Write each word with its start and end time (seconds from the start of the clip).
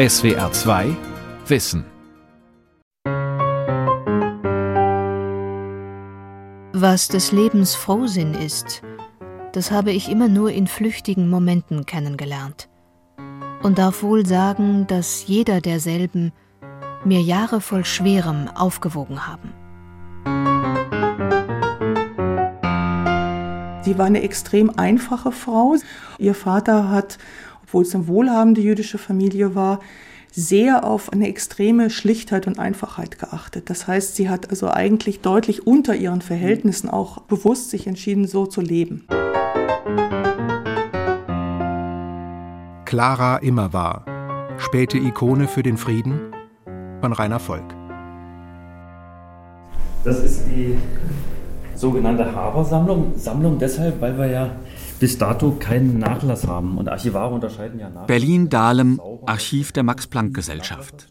SWR 0.00 0.50
2 0.50 0.96
Wissen 1.46 1.84
Was 6.72 7.08
des 7.08 7.32
Lebens 7.32 7.74
Frohsinn 7.74 8.32
ist, 8.32 8.80
das 9.52 9.70
habe 9.70 9.90
ich 9.92 10.10
immer 10.10 10.28
nur 10.28 10.52
in 10.52 10.68
flüchtigen 10.68 11.28
Momenten 11.28 11.84
kennengelernt 11.84 12.70
und 13.62 13.76
darf 13.76 14.02
wohl 14.02 14.24
sagen, 14.24 14.86
dass 14.86 15.26
jeder 15.26 15.60
derselben 15.60 16.32
mir 17.04 17.20
Jahre 17.20 17.60
voll 17.60 17.84
Schwerem 17.84 18.48
aufgewogen 18.48 19.26
haben. 19.26 19.52
Sie 23.82 23.98
war 23.98 24.06
eine 24.06 24.22
extrem 24.22 24.70
einfache 24.70 25.32
Frau. 25.32 25.74
Ihr 26.18 26.34
Vater 26.34 26.90
hat, 26.90 27.18
obwohl 27.70 27.84
es 27.84 27.94
eine 27.94 28.08
wohlhabende 28.08 28.60
jüdische 28.60 28.98
Familie 28.98 29.54
war, 29.54 29.78
sehr 30.32 30.82
auf 30.82 31.12
eine 31.12 31.28
extreme 31.28 31.88
Schlichtheit 31.88 32.48
und 32.48 32.58
Einfachheit 32.58 33.20
geachtet. 33.20 33.70
Das 33.70 33.86
heißt, 33.86 34.16
sie 34.16 34.28
hat 34.28 34.50
also 34.50 34.68
eigentlich 34.68 35.20
deutlich 35.20 35.68
unter 35.68 35.94
ihren 35.94 36.20
Verhältnissen 36.20 36.90
auch 36.90 37.20
bewusst 37.22 37.70
sich 37.70 37.86
entschieden, 37.86 38.26
so 38.26 38.46
zu 38.46 38.60
leben. 38.60 39.06
Clara 42.86 43.36
immer 43.36 43.72
war, 43.72 44.04
späte 44.58 44.98
Ikone 44.98 45.46
für 45.46 45.62
den 45.62 45.76
Frieden 45.76 46.18
von 47.00 47.12
Rainer 47.12 47.38
Volk. 47.38 47.76
Das 50.02 50.18
ist 50.24 50.42
die 50.46 50.76
sogenannte 51.76 52.34
Haber-Sammlung. 52.34 53.12
Sammlung 53.14 53.60
deshalb, 53.60 54.00
weil 54.00 54.18
wir 54.18 54.26
ja 54.26 54.50
bis 55.00 55.18
dato 55.18 55.52
keinen 55.52 55.98
Nachlass 55.98 56.46
haben. 56.46 56.78
Und 56.78 56.88
Archivare 56.88 57.34
unterscheiden 57.34 57.80
ja 57.80 57.90
nach. 57.90 58.06
Berlin-Dahlem, 58.06 59.00
Archiv 59.26 59.72
der 59.72 59.82
Max-Planck-Gesellschaft. 59.82 61.08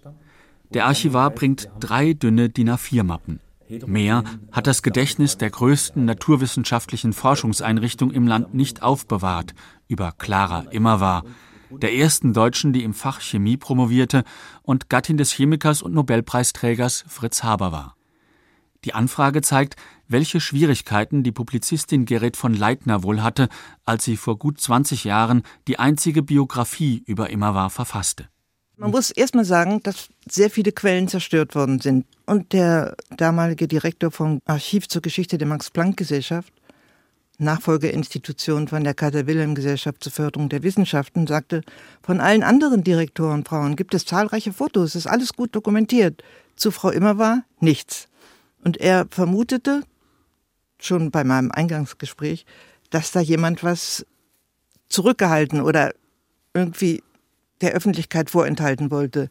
Der 0.73 0.85
Archivar 0.85 1.31
bringt 1.31 1.69
drei 1.79 2.13
dünne 2.13 2.49
DIN 2.49 2.69
A4-Mappen. 2.69 3.41
Mehr 3.85 4.23
hat 4.51 4.65
das 4.65 4.81
Gedächtnis 4.81 5.37
der 5.37 5.49
größten 5.49 6.05
naturwissenschaftlichen 6.05 7.13
Forschungseinrichtung 7.13 8.11
im 8.11 8.25
Land 8.25 8.53
nicht 8.53 8.81
aufbewahrt, 8.81 9.53
über 9.87 10.11
Clara 10.17 10.65
Immerwahr, 10.71 11.23
der 11.69 11.93
ersten 11.93 12.33
Deutschen, 12.33 12.73
die 12.73 12.83
im 12.83 12.95
Fach 12.95 13.21
Chemie 13.21 13.57
promovierte 13.57 14.23
und 14.63 14.89
Gattin 14.89 15.17
des 15.17 15.31
Chemikers 15.31 15.83
und 15.83 15.93
Nobelpreisträgers 15.93 17.05
Fritz 17.07 17.43
Haber 17.43 17.71
war. 17.71 17.95
Die 18.85 18.93
Anfrage 18.93 19.41
zeigt, 19.41 19.75
welche 20.07 20.39
Schwierigkeiten 20.39 21.23
die 21.23 21.31
Publizistin 21.31 22.05
Gerrit 22.05 22.37
von 22.37 22.53
Leitner 22.53 23.03
wohl 23.03 23.21
hatte, 23.21 23.49
als 23.85 24.05
sie 24.05 24.17
vor 24.17 24.37
gut 24.37 24.59
20 24.59 25.03
Jahren 25.03 25.43
die 25.67 25.79
einzige 25.79 26.23
Biografie 26.23 27.03
über 27.05 27.29
Immerwahr 27.29 27.69
verfasste. 27.69 28.29
Man 28.77 28.91
muss 28.91 29.11
erst 29.11 29.35
mal 29.35 29.43
sagen, 29.43 29.81
dass 29.83 30.07
sehr 30.29 30.49
viele 30.49 30.71
Quellen 30.71 31.09
zerstört 31.09 31.53
worden 31.53 31.81
sind. 31.81 32.05
Und 32.25 32.53
der 32.53 32.95
damalige 33.17 33.67
Direktor 33.67 34.09
vom 34.09 34.39
Archiv 34.45 34.87
zur 34.87 35.01
Geschichte 35.01 35.37
der 35.37 35.49
Max-Planck-Gesellschaft, 35.49 36.53
Nachfolgeinstitution 37.39 38.69
von 38.69 38.85
der 38.85 38.93
Kaiser-Wilhelm-Gesellschaft 38.93 40.01
zur 40.01 40.13
Förderung 40.13 40.47
der 40.47 40.63
Wissenschaften, 40.63 41.27
sagte, 41.27 41.61
von 42.01 42.21
allen 42.21 42.43
anderen 42.43 42.83
Direktorenfrauen 42.85 43.75
gibt 43.75 43.93
es 43.93 44.05
zahlreiche 44.05 44.53
Fotos, 44.53 44.95
ist 44.95 45.07
alles 45.07 45.33
gut 45.33 45.53
dokumentiert. 45.53 46.23
Zu 46.55 46.71
Frau 46.71 46.89
Immerwahr 46.89 47.43
nichts. 47.59 48.07
Und 48.63 48.77
er 48.77 49.07
vermutete, 49.09 49.83
schon 50.79 51.11
bei 51.11 51.23
meinem 51.23 51.51
Eingangsgespräch, 51.51 52.45
dass 52.89 53.11
da 53.11 53.19
jemand 53.19 53.63
was 53.63 54.05
zurückgehalten 54.87 55.61
oder 55.61 55.93
irgendwie 56.53 57.03
der 57.61 57.71
Öffentlichkeit 57.71 58.29
vorenthalten 58.29 58.91
wollte. 58.91 59.29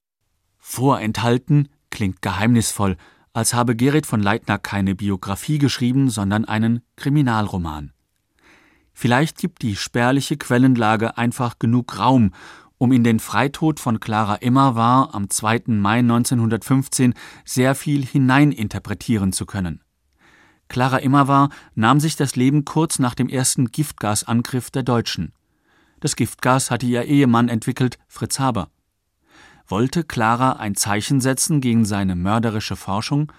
Vorenthalten 0.58 1.68
klingt 1.90 2.22
geheimnisvoll, 2.22 2.96
als 3.32 3.54
habe 3.54 3.76
Gerrit 3.76 4.06
von 4.06 4.20
Leitner 4.20 4.58
keine 4.58 4.94
Biografie 4.94 5.58
geschrieben, 5.58 6.10
sondern 6.10 6.44
einen 6.44 6.82
Kriminalroman. 6.96 7.92
Vielleicht 8.92 9.38
gibt 9.38 9.62
die 9.62 9.76
spärliche 9.76 10.36
Quellenlage 10.36 11.16
einfach 11.16 11.58
genug 11.58 11.98
Raum, 11.98 12.32
um 12.78 12.92
in 12.92 13.04
den 13.04 13.20
Freitod 13.20 13.80
von 13.80 14.00
Clara 14.00 14.36
Immerwahr 14.36 15.14
am 15.14 15.28
2. 15.28 15.64
Mai 15.66 15.98
1915 15.98 17.14
sehr 17.44 17.74
viel 17.74 18.06
hineininterpretieren 18.06 19.32
zu 19.32 19.46
können. 19.46 19.82
Clara 20.68 20.98
Immerwahr 20.98 21.50
nahm 21.74 21.98
sich 21.98 22.16
das 22.16 22.36
Leben 22.36 22.64
kurz 22.64 22.98
nach 22.98 23.14
dem 23.14 23.28
ersten 23.28 23.70
Giftgasangriff 23.72 24.70
der 24.70 24.82
Deutschen. 24.82 25.32
Das 26.00 26.14
Giftgas 26.14 26.70
hatte 26.70 26.86
ihr 26.86 27.04
Ehemann 27.04 27.48
entwickelt, 27.48 27.98
Fritz 28.06 28.38
Haber. 28.38 28.70
Wollte 29.66 30.04
Clara 30.04 30.52
ein 30.52 30.76
Zeichen 30.76 31.20
setzen 31.20 31.60
gegen 31.60 31.84
seine 31.84 32.14
mörderische 32.14 32.76
Forschung? 32.76 33.32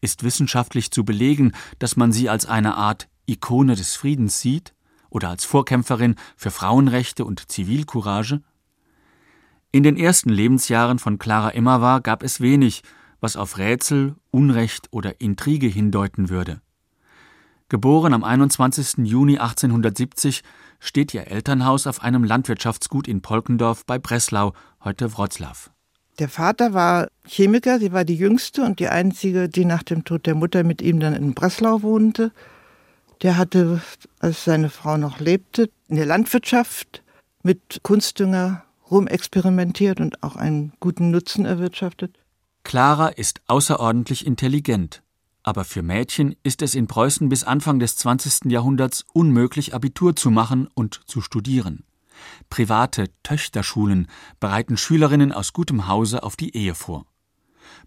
Ist 0.00 0.22
wissenschaftlich 0.22 0.90
zu 0.90 1.04
belegen, 1.04 1.52
dass 1.78 1.96
man 1.96 2.12
sie 2.12 2.28
als 2.28 2.46
eine 2.46 2.76
Art 2.76 3.08
Ikone 3.26 3.76
des 3.76 3.94
Friedens 3.94 4.40
sieht 4.40 4.74
oder 5.10 5.28
als 5.28 5.44
Vorkämpferin 5.44 6.14
für 6.36 6.50
Frauenrechte 6.50 7.24
und 7.24 7.50
Zivilcourage? 7.50 8.42
In 9.72 9.84
den 9.84 9.96
ersten 9.96 10.30
Lebensjahren 10.30 10.98
von 10.98 11.20
Clara 11.20 11.50
Immerwahr 11.50 12.00
gab 12.00 12.24
es 12.24 12.40
wenig, 12.40 12.82
was 13.20 13.36
auf 13.36 13.56
Rätsel, 13.56 14.16
Unrecht 14.32 14.88
oder 14.90 15.20
Intrige 15.20 15.68
hindeuten 15.68 16.28
würde. 16.28 16.60
Geboren 17.68 18.12
am 18.12 18.24
21. 18.24 19.06
Juni 19.06 19.38
1870 19.38 20.42
steht 20.80 21.14
ihr 21.14 21.28
Elternhaus 21.28 21.86
auf 21.86 22.02
einem 22.02 22.24
Landwirtschaftsgut 22.24 23.06
in 23.06 23.22
Polkendorf 23.22 23.86
bei 23.86 24.00
Breslau, 24.00 24.54
heute 24.82 25.16
Wroclaw. 25.16 25.70
Der 26.18 26.28
Vater 26.28 26.74
war 26.74 27.06
Chemiker, 27.24 27.78
sie 27.78 27.92
war 27.92 28.04
die 28.04 28.16
jüngste 28.16 28.64
und 28.64 28.80
die 28.80 28.88
einzige, 28.88 29.48
die 29.48 29.64
nach 29.64 29.84
dem 29.84 30.02
Tod 30.02 30.26
der 30.26 30.34
Mutter 30.34 30.64
mit 30.64 30.82
ihm 30.82 30.98
dann 30.98 31.14
in 31.14 31.32
Breslau 31.32 31.82
wohnte. 31.82 32.32
Der 33.22 33.36
hatte, 33.36 33.80
als 34.18 34.44
seine 34.44 34.68
Frau 34.68 34.96
noch 34.96 35.20
lebte, 35.20 35.70
in 35.86 35.94
der 35.94 36.06
Landwirtschaft 36.06 37.04
mit 37.44 37.78
Kunstdünger 37.84 38.64
rumexperimentiert 38.90 40.00
und 40.00 40.22
auch 40.22 40.36
einen 40.36 40.72
guten 40.80 41.10
Nutzen 41.10 41.44
erwirtschaftet. 41.44 42.18
Clara 42.64 43.08
ist 43.08 43.40
außerordentlich 43.46 44.26
intelligent, 44.26 45.02
aber 45.42 45.64
für 45.64 45.82
Mädchen 45.82 46.36
ist 46.42 46.62
es 46.62 46.74
in 46.74 46.86
Preußen 46.86 47.28
bis 47.28 47.44
Anfang 47.44 47.78
des 47.78 47.96
20. 47.96 48.50
Jahrhunderts 48.50 49.04
unmöglich, 49.12 49.74
Abitur 49.74 50.14
zu 50.14 50.30
machen 50.30 50.68
und 50.74 51.00
zu 51.06 51.20
studieren. 51.20 51.84
Private 52.50 53.06
Töchterschulen 53.22 54.08
bereiten 54.40 54.76
Schülerinnen 54.76 55.32
aus 55.32 55.52
gutem 55.52 55.86
Hause 55.86 56.22
auf 56.22 56.36
die 56.36 56.54
Ehe 56.54 56.74
vor. 56.74 57.06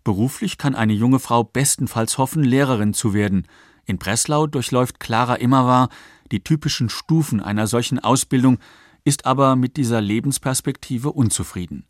Beruflich 0.03 0.57
kann 0.57 0.75
eine 0.75 0.93
junge 0.93 1.19
Frau 1.19 1.43
bestenfalls 1.43 2.17
hoffen, 2.17 2.43
Lehrerin 2.43 2.93
zu 2.93 3.13
werden. 3.13 3.47
In 3.85 3.99
Breslau 3.99 4.47
durchläuft 4.47 4.99
Clara 4.99 5.35
Immerwahr 5.35 5.89
die 6.31 6.43
typischen 6.43 6.89
Stufen 6.89 7.41
einer 7.41 7.67
solchen 7.67 7.99
Ausbildung, 7.99 8.57
ist 9.03 9.25
aber 9.25 9.55
mit 9.55 9.77
dieser 9.77 10.01
Lebensperspektive 10.01 11.11
unzufrieden. 11.11 11.85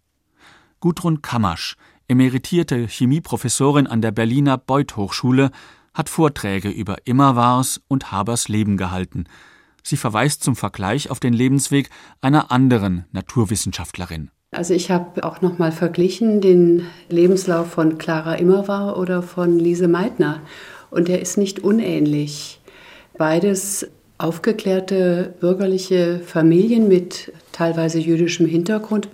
Gudrun 0.80 1.22
Kamasch 1.22 1.78
emeritierte 2.08 2.88
Chemieprofessorin 2.88 3.88
an 3.88 4.02
der 4.02 4.12
Berliner 4.12 4.58
Beuth 4.58 4.98
Hochschule, 4.98 5.52
hat 5.94 6.10
Vorträge 6.10 6.70
über 6.70 6.98
Immerwahrs 7.06 7.82
und 7.88 8.12
Habers 8.12 8.48
Leben 8.50 8.78
gehalten. 8.78 9.26
Sie 9.84 9.98
verweist 9.98 10.44
zum 10.44 10.56
Vergleich 10.56 11.12
auf 11.12 11.20
den 11.20 11.34
Lebensweg 11.34 11.90
einer 12.22 12.52
anderen 12.52 13.06
Naturwissenschaftlerin. 13.12 14.32
Also 14.52 14.74
ich 14.74 14.92
habe 14.92 15.24
auch 15.24 15.42
noch 15.42 15.58
mal 15.58 15.72
verglichen 15.72 16.40
den 16.42 16.88
Lebenslauf 17.10 17.72
von 17.72 17.98
Clara 17.98 18.36
Immerwahr 18.36 18.98
oder 18.98 19.24
von 19.24 19.60
Lise 19.60 19.88
Meitner 19.88 20.42
und 20.90 21.08
der 21.08 21.22
ist 21.22 21.38
nicht 21.38 21.60
unähnlich. 21.60 22.62
Beides 23.18 23.88
aufgeklärte 24.24 25.34
bürgerliche 25.40 26.20
Familien 26.26 26.88
mit 26.88 27.34
teilweise 27.52 28.00
jüdischem 28.00 28.46
Hintergrund 28.46 29.10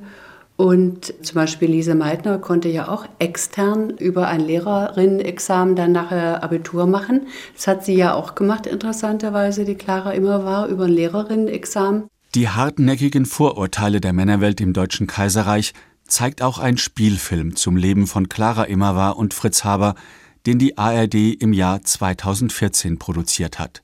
und 0.60 1.14
zum 1.22 1.36
Beispiel 1.36 1.72
Lise 1.72 1.96
Meitner 1.96 2.38
konnte 2.38 2.68
ja 2.68 2.90
auch 2.90 3.06
extern 3.18 3.92
über 3.92 4.28
ein 4.28 4.42
Lehrerinnenexamen 4.42 5.78
dann 5.78 5.94
nachher 5.94 6.44
Abitur 6.44 6.86
machen. 6.86 7.28
Das 7.56 7.66
hat 7.66 7.86
sie 7.86 7.96
ja 7.96 8.14
auch 8.14 8.36
gemacht, 8.36 8.68
interessanterweise, 8.68 9.64
die 9.64 9.76
Clara 9.76 10.12
immer 10.12 10.44
war, 10.44 10.68
über 10.68 10.84
ein 10.84 10.92
Lehrerinnenexamen. 10.92 12.10
Die 12.36 12.50
hartnäckigen 12.50 13.26
Vorurteile 13.26 14.02
der 14.02 14.12
Männerwelt 14.12 14.60
im 14.60 14.74
Deutschen 14.74 15.08
Kaiserreich 15.08 15.72
zeigt 16.06 16.42
auch 16.42 16.60
ein 16.60 16.78
Spielfilm 16.78 17.56
zum 17.56 17.78
Leben 17.78 18.06
von 18.06 18.28
Clara 18.28 18.66
Immerwahr 18.66 19.16
und 19.16 19.34
Fritz 19.34 19.64
Haber, 19.64 19.96
den 20.46 20.60
die 20.60 20.78
ARD 20.78 21.16
im 21.40 21.54
Jahr 21.54 21.82
2014 21.82 23.00
produziert 23.00 23.60
hat. 23.60 23.82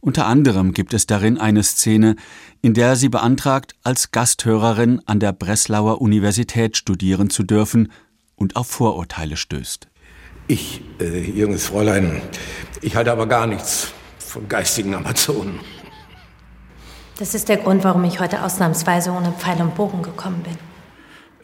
Unter 0.00 0.26
anderem 0.26 0.72
gibt 0.72 0.94
es 0.94 1.06
darin 1.06 1.38
eine 1.38 1.62
Szene, 1.62 2.16
in 2.62 2.72
der 2.72 2.96
sie 2.96 3.10
beantragt, 3.10 3.74
als 3.84 4.12
Gasthörerin 4.12 5.02
an 5.04 5.20
der 5.20 5.32
Breslauer 5.32 6.00
Universität 6.00 6.78
studieren 6.78 7.28
zu 7.28 7.42
dürfen 7.42 7.92
und 8.34 8.56
auf 8.56 8.66
Vorurteile 8.66 9.36
stößt. 9.36 9.88
Ich, 10.48 10.80
äh, 11.00 11.20
junges 11.20 11.66
Fräulein, 11.66 12.22
ich 12.80 12.96
halte 12.96 13.12
aber 13.12 13.26
gar 13.26 13.46
nichts 13.46 13.92
von 14.18 14.48
geistigen 14.48 14.94
Amazonen. 14.94 15.60
Das 17.18 17.34
ist 17.34 17.50
der 17.50 17.58
Grund, 17.58 17.84
warum 17.84 18.02
ich 18.04 18.18
heute 18.20 18.42
ausnahmsweise 18.42 19.10
ohne 19.10 19.32
Pfeil 19.32 19.60
und 19.60 19.74
Bogen 19.74 20.02
gekommen 20.02 20.42
bin. 20.42 20.56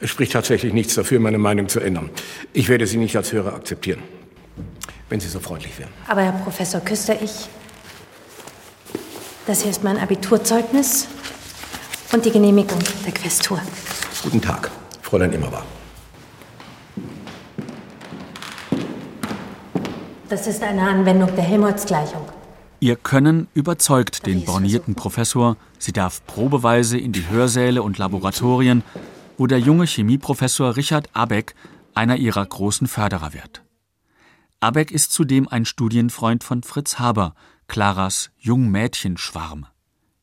Es 0.01 0.09
spricht 0.09 0.33
tatsächlich 0.33 0.73
nichts 0.73 0.95
dafür, 0.95 1.21
meine 1.21 1.39
Meinung 1.39 1.69
zu 1.69 1.81
ändern. 1.81 2.09
Ich 2.55 2.69
werde 2.71 2.87
Sie 2.87 2.97
nicht 2.97 3.17
als 3.17 3.33
Hörer 3.33 3.55
akzeptieren, 3.55 4.03
wenn 5.11 5.21
Sie 5.21 5.29
so 5.29 5.41
freundlich 5.41 5.79
wären. 5.79 5.91
Aber 6.09 6.23
Herr 6.23 6.33
Professor 6.33 6.81
Küster, 6.81 7.21
ich. 7.23 7.49
Das 9.47 9.63
hier 9.63 9.71
ist 9.71 9.85
mein 9.85 9.97
Abiturzeugnis 9.97 11.07
und 12.13 12.25
die 12.25 12.33
Genehmigung 12.33 12.81
der 13.05 13.13
Questur. 13.13 13.61
Guten 14.25 14.41
Tag, 14.41 14.73
Fräulein 15.03 15.33
Immerwahr. 15.33 15.65
Das 20.29 20.49
ist 20.49 20.61
eine 20.65 20.83
Anwendung 20.83 21.33
der 21.37 21.45
Helmholtz-Gleichung. 21.45 22.23
Ihr 22.81 22.97
Können 22.97 23.47
überzeugt 23.55 24.27
den 24.27 24.45
bornierten 24.45 24.97
Professor. 24.97 25.57
Sie 25.79 25.93
darf 25.93 26.27
probeweise 26.27 26.99
in 26.99 27.13
die 27.13 27.29
Hörsäle 27.29 27.85
und 27.85 27.99
Laboratorien, 27.99 28.83
wo 29.39 29.47
der 29.47 29.61
junge 29.61 29.87
Chemieprofessor 29.87 30.75
Richard 30.75 31.09
Abeck 31.13 31.55
einer 31.95 32.17
ihrer 32.17 32.45
großen 32.45 32.89
Förderer 32.89 33.33
wird. 33.33 33.63
Abeck 34.59 34.91
ist 34.91 35.13
zudem 35.13 35.47
ein 35.47 35.65
Studienfreund 35.65 36.43
von 36.43 36.65
Fritz 36.65 36.99
Haber, 36.99 37.35
Claras 37.69 38.31
Jungmädchenschwarm. 38.39 39.67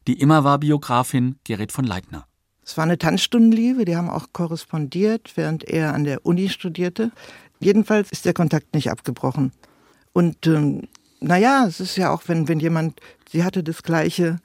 Die 0.08 0.20
Immerwahr-Biografin 0.20 1.36
Gerrit 1.44 1.72
von 1.72 1.86
Leitner. 1.86 2.26
Es 2.66 2.78
war 2.78 2.86
eine 2.86 2.98
Tanzstundenliebe, 2.98 3.86
die 3.86 3.96
haben 3.96 4.10
auch 4.10 4.28
korrespondiert, 4.32 5.34
während 5.36 5.64
er 5.64 5.94
an 5.94 6.06
der 6.06 6.26
Uni 6.26 6.50
studierte. 6.50 7.12
Jedenfalls 7.60 8.12
ist 8.12 8.26
der 8.26 8.34
Kontakt 8.34 8.74
nicht 8.74 8.90
abgebrochen. 8.90 9.52
Und 10.14 10.48
ähm, 10.48 10.88
naja, 11.20 11.66
es 11.68 11.80
ist 11.80 11.98
ja 11.98 12.12
auch, 12.12 12.24
wenn, 12.28 12.48
wenn 12.48 12.60
jemand, 12.60 13.00
sie 13.30 13.44
hatte 13.44 13.64
das 13.64 13.84
gleiche 13.84 14.40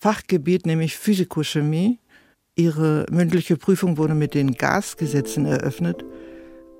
Fachgebiet, 0.00 0.66
nämlich 0.66 0.96
Physikochemie. 0.96 1.98
Ihre 2.56 3.06
mündliche 3.10 3.56
Prüfung 3.56 3.96
wurde 3.96 4.14
mit 4.14 4.34
den 4.34 4.54
Gasgesetzen 4.54 5.46
eröffnet. 5.46 6.04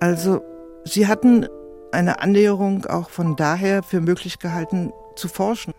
Also 0.00 0.42
sie 0.84 1.06
hatten 1.06 1.46
eine 1.92 2.20
Annäherung 2.20 2.86
auch 2.86 3.10
von 3.10 3.36
daher 3.36 3.82
für 3.82 4.00
möglich 4.00 4.38
gehalten 4.38 4.92
zu 5.16 5.28
forschen. 5.28 5.72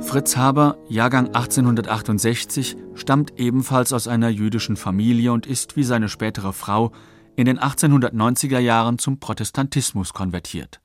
Fritz 0.00 0.36
Haber, 0.36 0.76
Jahrgang 0.88 1.26
1868, 1.28 2.76
stammt 2.94 3.40
ebenfalls 3.40 3.92
aus 3.92 4.06
einer 4.06 4.28
jüdischen 4.28 4.76
Familie 4.76 5.32
und 5.32 5.46
ist 5.46 5.76
wie 5.76 5.84
seine 5.84 6.08
spätere 6.08 6.52
Frau 6.52 6.92
in 7.34 7.46
den 7.46 7.58
1890er 7.58 8.60
Jahren 8.60 8.98
zum 8.98 9.18
Protestantismus 9.18 10.12
konvertiert. 10.12 10.80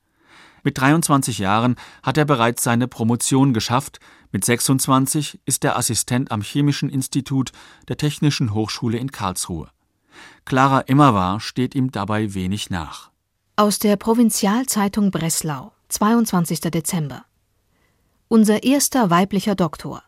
Mit 0.64 0.78
23 0.78 1.38
Jahren 1.38 1.76
hat 2.02 2.16
er 2.16 2.24
bereits 2.24 2.64
seine 2.64 2.88
Promotion 2.88 3.52
geschafft, 3.52 4.00
mit 4.32 4.44
26 4.44 5.40
ist 5.44 5.64
er 5.64 5.76
Assistent 5.76 6.32
am 6.32 6.42
Chemischen 6.42 6.88
Institut 6.88 7.52
der 7.88 7.98
Technischen 7.98 8.54
Hochschule 8.54 8.98
in 8.98 9.12
Karlsruhe. 9.12 9.68
Clara 10.44 10.80
Immerwahr 10.80 11.38
steht 11.38 11.74
ihm 11.74 11.92
dabei 11.92 12.34
wenig 12.34 12.70
nach. 12.70 13.11
Aus 13.54 13.78
der 13.78 13.96
Provinzialzeitung 13.96 15.10
Breslau, 15.10 15.72
22. 15.90 16.58
Dezember. 16.62 17.26
Unser 18.28 18.62
erster 18.62 19.10
weiblicher 19.10 19.54
Doktor. 19.54 20.02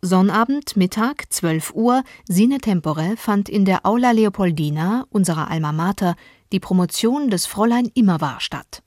Sonnabend, 0.00 0.74
Mittag, 0.74 1.26
12 1.28 1.74
Uhr, 1.74 2.02
Sine 2.26 2.60
Tempore 2.60 3.18
fand 3.18 3.50
in 3.50 3.66
der 3.66 3.84
Aula 3.84 4.12
Leopoldina, 4.12 5.04
unserer 5.10 5.50
Alma 5.50 5.72
Mater, 5.72 6.16
die 6.50 6.60
Promotion 6.60 7.28
des 7.28 7.44
Fräulein 7.44 7.90
Immerwahr 7.92 8.40
statt. 8.40 8.82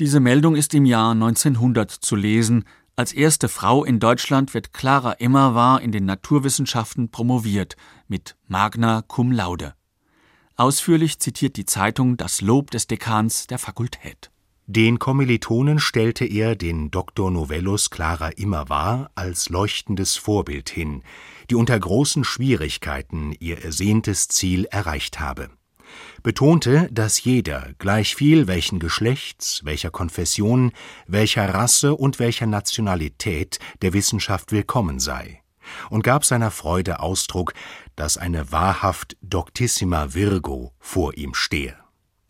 Diese 0.00 0.18
Meldung 0.18 0.56
ist 0.56 0.74
im 0.74 0.84
Jahr 0.84 1.12
1900 1.12 1.88
zu 1.88 2.16
lesen. 2.16 2.64
Als 2.96 3.12
erste 3.12 3.48
Frau 3.48 3.84
in 3.84 4.00
Deutschland 4.00 4.54
wird 4.54 4.72
Clara 4.72 5.12
Immerwahr 5.12 5.80
in 5.80 5.92
den 5.92 6.04
Naturwissenschaften 6.04 7.12
promoviert 7.12 7.76
mit 8.08 8.34
Magna 8.48 9.02
cum 9.02 9.30
laude. 9.30 9.74
Ausführlich 10.58 11.18
zitiert 11.18 11.56
die 11.56 11.66
Zeitung 11.66 12.16
das 12.16 12.40
Lob 12.40 12.70
des 12.70 12.86
Dekans 12.86 13.46
der 13.46 13.58
Fakultät. 13.58 14.30
Den 14.64 14.98
Kommilitonen 14.98 15.78
stellte 15.78 16.24
er 16.24 16.56
den 16.56 16.90
Dr. 16.90 17.30
Novellus 17.30 17.90
Clara 17.90 18.30
Immerwahr 18.30 19.10
als 19.14 19.50
leuchtendes 19.50 20.16
Vorbild 20.16 20.70
hin, 20.70 21.02
die 21.50 21.56
unter 21.56 21.78
großen 21.78 22.24
Schwierigkeiten 22.24 23.36
ihr 23.38 23.62
ersehntes 23.62 24.28
Ziel 24.28 24.64
erreicht 24.70 25.20
habe. 25.20 25.50
Betonte, 26.22 26.88
dass 26.90 27.22
jeder, 27.22 27.74
gleichviel 27.78 28.46
welchen 28.46 28.80
Geschlechts, 28.80 29.60
welcher 29.62 29.90
Konfession, 29.90 30.72
welcher 31.06 31.52
Rasse 31.52 31.94
und 31.94 32.18
welcher 32.18 32.46
Nationalität 32.46 33.58
der 33.82 33.92
Wissenschaft 33.92 34.52
willkommen 34.52 35.00
sei 35.00 35.42
und 35.90 36.02
gab 36.02 36.24
seiner 36.24 36.50
Freude 36.50 37.00
Ausdruck, 37.00 37.52
dass 37.96 38.18
eine 38.18 38.52
wahrhaft 38.52 39.16
Doctissima 39.22 40.14
Virgo 40.14 40.72
vor 40.78 41.16
ihm 41.16 41.34
stehe. 41.34 41.74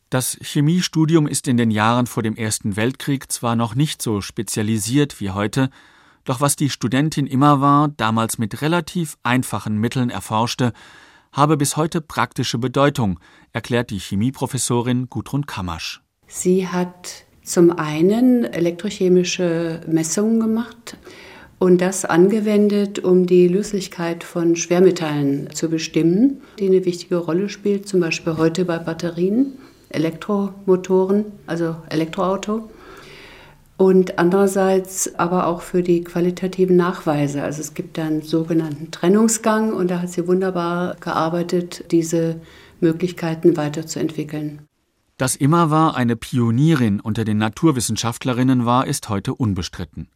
Das 0.08 0.38
Chemiestudium 0.40 1.26
ist 1.26 1.48
in 1.48 1.56
den 1.56 1.72
Jahren 1.72 2.06
vor 2.06 2.22
dem 2.22 2.36
Ersten 2.36 2.76
Weltkrieg 2.76 3.30
zwar 3.30 3.56
noch 3.56 3.74
nicht 3.74 4.00
so 4.00 4.20
spezialisiert 4.20 5.20
wie 5.20 5.30
heute, 5.30 5.68
doch 6.24 6.40
was 6.40 6.56
die 6.56 6.70
Studentin 6.70 7.26
immer 7.26 7.60
war, 7.60 7.88
damals 7.88 8.38
mit 8.38 8.62
relativ 8.62 9.18
einfachen 9.24 9.78
Mitteln 9.78 10.10
erforschte, 10.10 10.72
habe 11.32 11.56
bis 11.56 11.76
heute 11.76 12.00
praktische 12.00 12.58
Bedeutung, 12.58 13.18
erklärt 13.52 13.90
die 13.90 13.98
Chemieprofessorin 13.98 15.08
Gudrun 15.10 15.44
Kamasch. 15.46 16.02
Sie 16.28 16.68
hat 16.68 17.24
zum 17.42 17.70
einen 17.70 18.44
elektrochemische 18.44 19.80
Messungen 19.86 20.40
gemacht 20.40 20.96
und 21.58 21.80
das 21.80 22.04
angewendet, 22.04 22.98
um 22.98 23.26
die 23.26 23.48
Löslichkeit 23.48 24.24
von 24.24 24.56
Schwermetallen 24.56 25.50
zu 25.52 25.68
bestimmen, 25.68 26.42
die 26.58 26.66
eine 26.66 26.84
wichtige 26.84 27.16
Rolle 27.16 27.48
spielt, 27.48 27.88
zum 27.88 28.00
Beispiel 28.00 28.36
heute 28.36 28.64
bei 28.64 28.78
Batterien. 28.78 29.52
Elektromotoren, 29.88 31.26
also 31.46 31.76
Elektroauto. 31.88 32.68
Und 33.78 34.18
andererseits 34.18 35.14
aber 35.16 35.46
auch 35.46 35.60
für 35.60 35.82
die 35.82 36.02
qualitativen 36.02 36.76
Nachweise. 36.76 37.42
Also 37.42 37.60
es 37.60 37.74
gibt 37.74 37.98
einen 37.98 38.22
sogenannten 38.22 38.90
Trennungsgang 38.90 39.72
und 39.72 39.90
da 39.90 40.00
hat 40.00 40.10
sie 40.10 40.26
wunderbar 40.26 40.96
gearbeitet, 41.00 41.84
diese 41.92 42.40
Möglichkeiten 42.80 43.56
weiterzuentwickeln. 43.56 44.62
Dass 45.18 45.36
immer 45.36 45.70
war 45.70 45.96
eine 45.96 46.16
Pionierin 46.16 47.00
unter 47.00 47.24
den 47.24 47.38
Naturwissenschaftlerinnen 47.38 48.66
war, 48.66 48.86
ist 48.86 49.08
heute 49.08 49.34
unbestritten. 49.34 50.08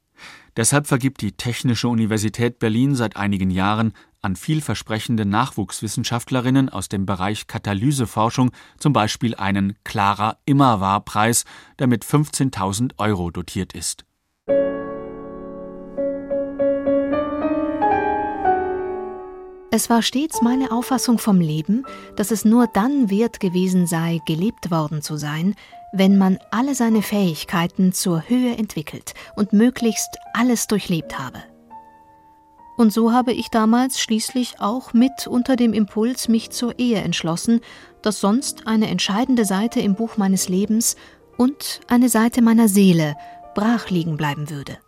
Deshalb 0.56 0.86
vergibt 0.86 1.20
die 1.20 1.32
Technische 1.32 1.88
Universität 1.88 2.58
Berlin 2.58 2.94
seit 2.94 3.16
einigen 3.16 3.50
Jahren 3.50 3.92
an 4.22 4.36
vielversprechende 4.36 5.24
Nachwuchswissenschaftlerinnen 5.24 6.68
aus 6.68 6.88
dem 6.88 7.06
Bereich 7.06 7.46
Katalyseforschung 7.46 8.50
zum 8.78 8.92
Beispiel 8.92 9.34
einen 9.34 9.76
Clara 9.84 10.36
Immerwahr-Preis, 10.44 11.44
der 11.78 11.86
mit 11.86 12.04
15.000 12.04 12.92
Euro 12.98 13.30
dotiert 13.30 13.72
ist. 13.72 14.04
Es 19.72 19.88
war 19.88 20.02
stets 20.02 20.42
meine 20.42 20.72
Auffassung 20.72 21.18
vom 21.18 21.40
Leben, 21.40 21.86
dass 22.16 22.32
es 22.32 22.44
nur 22.44 22.66
dann 22.66 23.08
wert 23.08 23.38
gewesen 23.38 23.86
sei, 23.86 24.18
gelebt 24.26 24.72
worden 24.72 25.00
zu 25.00 25.16
sein, 25.16 25.54
wenn 25.92 26.18
man 26.18 26.38
alle 26.50 26.74
seine 26.74 27.02
Fähigkeiten 27.02 27.92
zur 27.92 28.28
Höhe 28.28 28.56
entwickelt 28.56 29.14
und 29.36 29.52
möglichst 29.52 30.18
alles 30.32 30.66
durchlebt 30.66 31.18
habe. 31.18 31.42
Und 32.76 32.92
so 32.92 33.12
habe 33.12 33.32
ich 33.32 33.48
damals 33.48 34.00
schließlich 34.00 34.60
auch 34.60 34.94
mit 34.94 35.26
unter 35.26 35.56
dem 35.56 35.74
Impuls 35.74 36.28
mich 36.28 36.50
zur 36.50 36.78
Ehe 36.78 36.98
entschlossen, 36.98 37.60
dass 38.00 38.20
sonst 38.20 38.66
eine 38.66 38.88
entscheidende 38.88 39.44
Seite 39.44 39.80
im 39.80 39.96
Buch 39.96 40.16
meines 40.16 40.48
Lebens 40.48 40.96
und 41.36 41.80
eine 41.88 42.08
Seite 42.08 42.40
meiner 42.40 42.68
Seele 42.68 43.16
brach 43.54 43.90
liegen 43.90 44.16
bleiben 44.16 44.48
würde. 44.48 44.78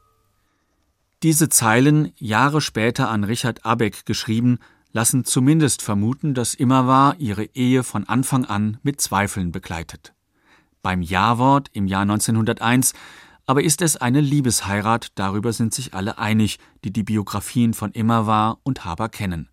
Diese 1.22 1.50
Zeilen, 1.50 2.12
Jahre 2.16 2.60
später 2.60 3.10
an 3.10 3.24
Richard 3.24 3.66
Abeck 3.66 4.06
geschrieben, 4.06 4.58
lassen 4.92 5.24
zumindest 5.24 5.82
vermuten, 5.82 6.34
dass 6.34 6.54
Immerwahr 6.54 7.16
ihre 7.18 7.44
Ehe 7.44 7.82
von 7.82 8.08
Anfang 8.08 8.44
an 8.44 8.78
mit 8.82 9.00
Zweifeln 9.00 9.52
begleitet 9.52 10.14
beim 10.82 11.02
Ja-Wort 11.02 11.68
im 11.72 11.86
Jahr 11.86 12.02
1901, 12.02 12.92
aber 13.46 13.62
ist 13.62 13.82
es 13.82 13.96
eine 13.96 14.20
Liebesheirat, 14.20 15.08
darüber 15.14 15.52
sind 15.52 15.74
sich 15.74 15.94
alle 15.94 16.18
einig, 16.18 16.58
die 16.84 16.92
die 16.92 17.02
Biografien 17.02 17.74
von 17.74 17.92
Immerwahr 17.92 18.58
und 18.62 18.84
Haber 18.84 19.08
kennen. 19.08 19.48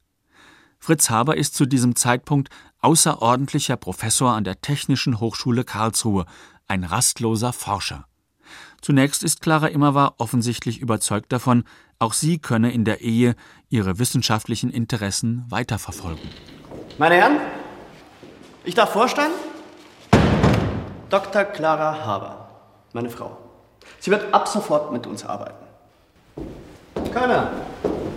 Fritz 0.79 1.09
Haber 1.09 1.37
ist 1.37 1.55
zu 1.55 1.65
diesem 1.65 1.95
Zeitpunkt 1.95 2.49
außerordentlicher 2.79 3.77
Professor 3.77 4.33
an 4.33 4.43
der 4.43 4.61
Technischen 4.61 5.19
Hochschule 5.19 5.63
Karlsruhe, 5.63 6.25
ein 6.67 6.83
rastloser 6.83 7.51
Forscher. 7.51 8.05
Zunächst 8.81 9.23
ist 9.23 9.41
Clara 9.41 9.67
Immerwahr 9.67 10.15
offensichtlich 10.19 10.79
überzeugt 10.79 11.31
davon, 11.33 11.65
auch 11.99 12.13
sie 12.13 12.39
könne 12.39 12.71
in 12.71 12.85
der 12.85 13.01
Ehe 13.01 13.35
ihre 13.69 13.99
wissenschaftlichen 13.99 14.69
Interessen 14.69 15.43
weiterverfolgen. 15.49 16.29
Meine 16.97 17.15
Herren, 17.15 17.37
ich 18.63 18.75
darf 18.75 18.93
vorstellen, 18.93 19.31
Dr. 21.09 21.43
Clara 21.43 22.05
Haber, 22.05 22.49
meine 22.93 23.09
Frau. 23.09 23.35
Sie 23.99 24.11
wird 24.11 24.31
ab 24.31 24.47
sofort 24.47 24.93
mit 24.93 25.07
uns 25.07 25.25
arbeiten. 25.25 25.65
Keiner, 27.11 27.51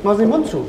Sie 0.02 0.16
den 0.18 0.28
Mund 0.28 0.46
zu. 0.46 0.68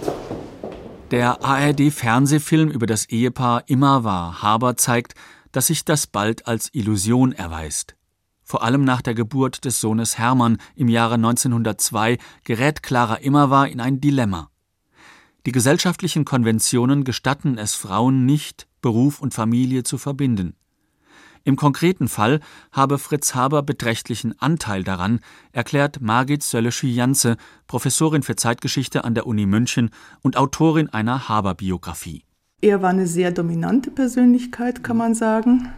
Der 1.11 1.43
ARD-Fernsehfilm 1.43 2.69
über 2.69 2.85
das 2.85 3.09
Ehepaar 3.09 3.63
Immer 3.67 4.05
war 4.05 4.41
Haber 4.41 4.77
zeigt, 4.77 5.15
dass 5.51 5.67
sich 5.67 5.83
das 5.83 6.07
bald 6.07 6.47
als 6.47 6.73
Illusion 6.73 7.33
erweist. 7.33 7.95
Vor 8.41 8.63
allem 8.63 8.85
nach 8.85 9.01
der 9.01 9.15
Geburt 9.15 9.65
des 9.65 9.81
Sohnes 9.81 10.17
Hermann 10.17 10.59
im 10.75 10.87
Jahre 10.87 11.15
1902 11.15 12.19
gerät 12.45 12.83
Clara 12.83 13.15
Immerwahr 13.15 13.67
in 13.67 13.81
ein 13.81 13.99
Dilemma. 13.99 14.49
Die 15.45 15.51
gesellschaftlichen 15.51 16.23
Konventionen 16.23 17.03
gestatten 17.03 17.57
es 17.57 17.75
Frauen 17.75 18.25
nicht, 18.25 18.67
Beruf 18.81 19.19
und 19.19 19.33
Familie 19.33 19.83
zu 19.83 19.97
verbinden. 19.97 20.55
Im 21.45 21.57
konkreten 21.57 22.07
Fall 22.07 22.39
habe 22.71 22.97
Fritz 22.97 23.35
Haber 23.35 23.63
beträchtlichen 23.63 24.33
Anteil 24.39 24.83
daran, 24.83 25.19
erklärt 25.51 25.99
Margit 25.99 26.41
Sölleschi-Janze, 26.41 27.35
Professorin 27.67 28.23
für 28.23 28.37
Zeitgeschichte 28.37 29.03
an 29.03 29.13
der 29.13 29.27
Uni 29.27 29.45
München 29.45 29.89
und 30.21 30.37
Autorin 30.37 30.87
einer 30.87 31.27
Haber-Biografie. 31.27 32.23
Er 32.61 32.81
war 32.81 32.91
eine 32.91 33.07
sehr 33.07 33.31
dominante 33.31 33.91
Persönlichkeit, 33.91 34.85
kann 34.85 34.95
man 34.95 35.15
sagen. 35.15 35.69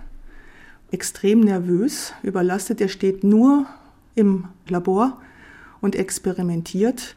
Extrem 0.91 1.39
nervös, 1.39 2.13
überlastet. 2.21 2.79
Er 2.79 2.89
steht 2.89 3.23
nur 3.23 3.65
im 4.13 4.47
Labor 4.67 5.19
und 5.81 5.95
experimentiert. 5.95 7.15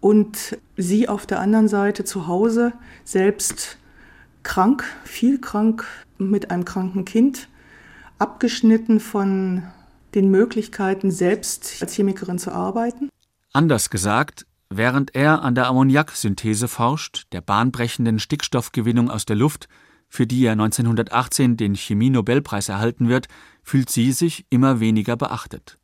Und 0.00 0.58
sie 0.76 1.08
auf 1.08 1.24
der 1.24 1.38
anderen 1.38 1.68
Seite 1.68 2.02
zu 2.02 2.26
Hause, 2.26 2.72
selbst 3.04 3.78
krank, 4.42 4.82
viel 5.04 5.40
krank, 5.40 5.86
mit 6.18 6.50
einem 6.50 6.64
kranken 6.64 7.04
Kind, 7.04 7.48
abgeschnitten 8.18 9.00
von 9.00 9.62
den 10.14 10.30
Möglichkeiten, 10.30 11.10
selbst 11.10 11.78
als 11.80 11.94
Chemikerin 11.94 12.38
zu 12.38 12.52
arbeiten. 12.52 13.10
Anders 13.52 13.90
gesagt, 13.90 14.46
während 14.70 15.14
er 15.14 15.42
an 15.42 15.54
der 15.54 15.66
Ammoniaksynthese 15.66 16.68
forscht, 16.68 17.26
der 17.32 17.40
bahnbrechenden 17.40 18.18
Stickstoffgewinnung 18.18 19.10
aus 19.10 19.26
der 19.26 19.36
Luft, 19.36 19.68
für 20.08 20.26
die 20.26 20.44
er 20.44 20.52
1918 20.52 21.56
den 21.56 21.74
Chemie-Nobelpreis 21.74 22.68
erhalten 22.68 23.08
wird, 23.08 23.26
fühlt 23.62 23.90
sie 23.90 24.12
sich 24.12 24.46
immer 24.50 24.80
weniger 24.80 25.16
beachtet. 25.16 25.78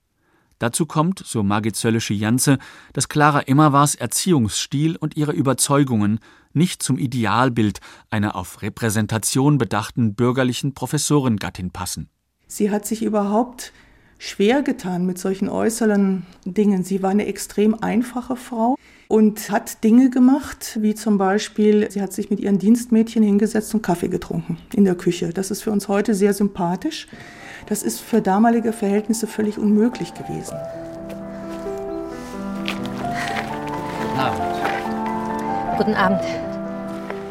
Dazu 0.59 0.87
kommt, 0.87 1.19
so 1.27 1.43
Margit 1.43 1.75
Zöllische-Janze, 1.75 2.59
dass 2.93 3.09
Clara 3.09 3.41
Immerwahrs 3.41 3.97
Erziehungsstil 3.97 4.97
und 4.97 5.17
ihre 5.17 5.33
Überzeugungen 5.33 6.21
nicht 6.53 6.85
zum 6.85 6.99
Idealbild 6.99 7.81
einer 8.11 8.37
auf 8.37 8.63
Repräsentation 8.63 9.59
bedachten 9.59 10.15
bürgerlichen 10.15 10.73
Professorengattin 10.73 11.73
passen. 11.73 12.11
Sie 12.55 12.71
hat 12.71 12.85
sich 12.85 13.03
überhaupt 13.03 13.73
schwer 14.19 14.61
getan 14.61 15.07
mit 15.07 15.19
solchen 15.19 15.49
äußeren 15.49 16.27
Dingen. 16.45 16.85
Sie 16.85 17.03
war 17.03 17.09
eine 17.09 17.25
extrem 17.25 17.75
einfache 17.83 18.37
Frau 18.37 18.77
und 19.09 19.51
hat 19.51 19.83
Dinge 19.83 20.11
gemacht, 20.11 20.77
wie 20.83 20.95
zum 20.95 21.17
Beispiel, 21.17 21.91
sie 21.91 22.03
hat 22.03 22.13
sich 22.13 22.29
mit 22.29 22.41
ihren 22.41 22.59
Dienstmädchen 22.59 23.23
hingesetzt 23.23 23.73
und 23.75 23.81
Kaffee 23.81 24.09
getrunken 24.09 24.59
in 24.75 24.85
der 24.85 24.97
Küche. 24.97 25.31
Das 25.31 25.51
ist 25.51 25.63
für 25.63 25.71
uns 25.71 25.89
heute 25.89 26.15
sehr 26.15 26.35
sympathisch. 26.35 27.09
Das 27.71 27.83
ist 27.83 28.01
für 28.01 28.21
damalige 28.21 28.75
Verhältnisse 28.75 29.27
völlig 29.27 29.57
unmöglich 29.57 30.13
gewesen. 30.13 30.59
Guten 33.99 34.19
Abend. 34.19 35.79
Guten 35.79 35.95
Abend. 35.95 36.21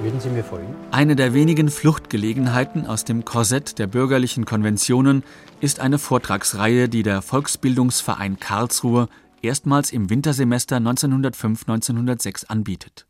Würden 0.02 0.20
Sie 0.20 0.30
mir 0.30 0.44
folgen? 0.44 0.74
Eine 0.92 1.16
der 1.16 1.34
wenigen 1.34 1.70
Fluchtgelegenheiten 1.70 2.86
aus 2.86 3.06
dem 3.06 3.24
Korsett 3.24 3.80
der 3.80 3.88
bürgerlichen 3.88 4.44
Konventionen 4.44 5.24
ist 5.62 5.80
eine 5.80 5.98
Vortragsreihe, 5.98 6.90
die 6.90 7.02
der 7.02 7.22
Volksbildungsverein 7.22 8.42
Karlsruhe 8.42 9.08
erstmals 9.42 9.94
im 9.94 10.10
Wintersemester 10.10 10.76
1905-1906 10.78 12.48
anbietet. 12.48 13.08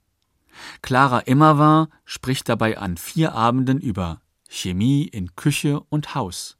Clara 0.84 1.22
Immerwahr 1.22 1.90
spricht 2.06 2.50
dabei 2.50 2.78
an 2.78 2.98
vier 2.98 3.34
Abenden 3.34 3.80
über 3.80 4.22
Chemie 4.48 5.06
in 5.06 5.36
Küche 5.36 5.80
und 5.90 6.14
Haus. 6.14 6.60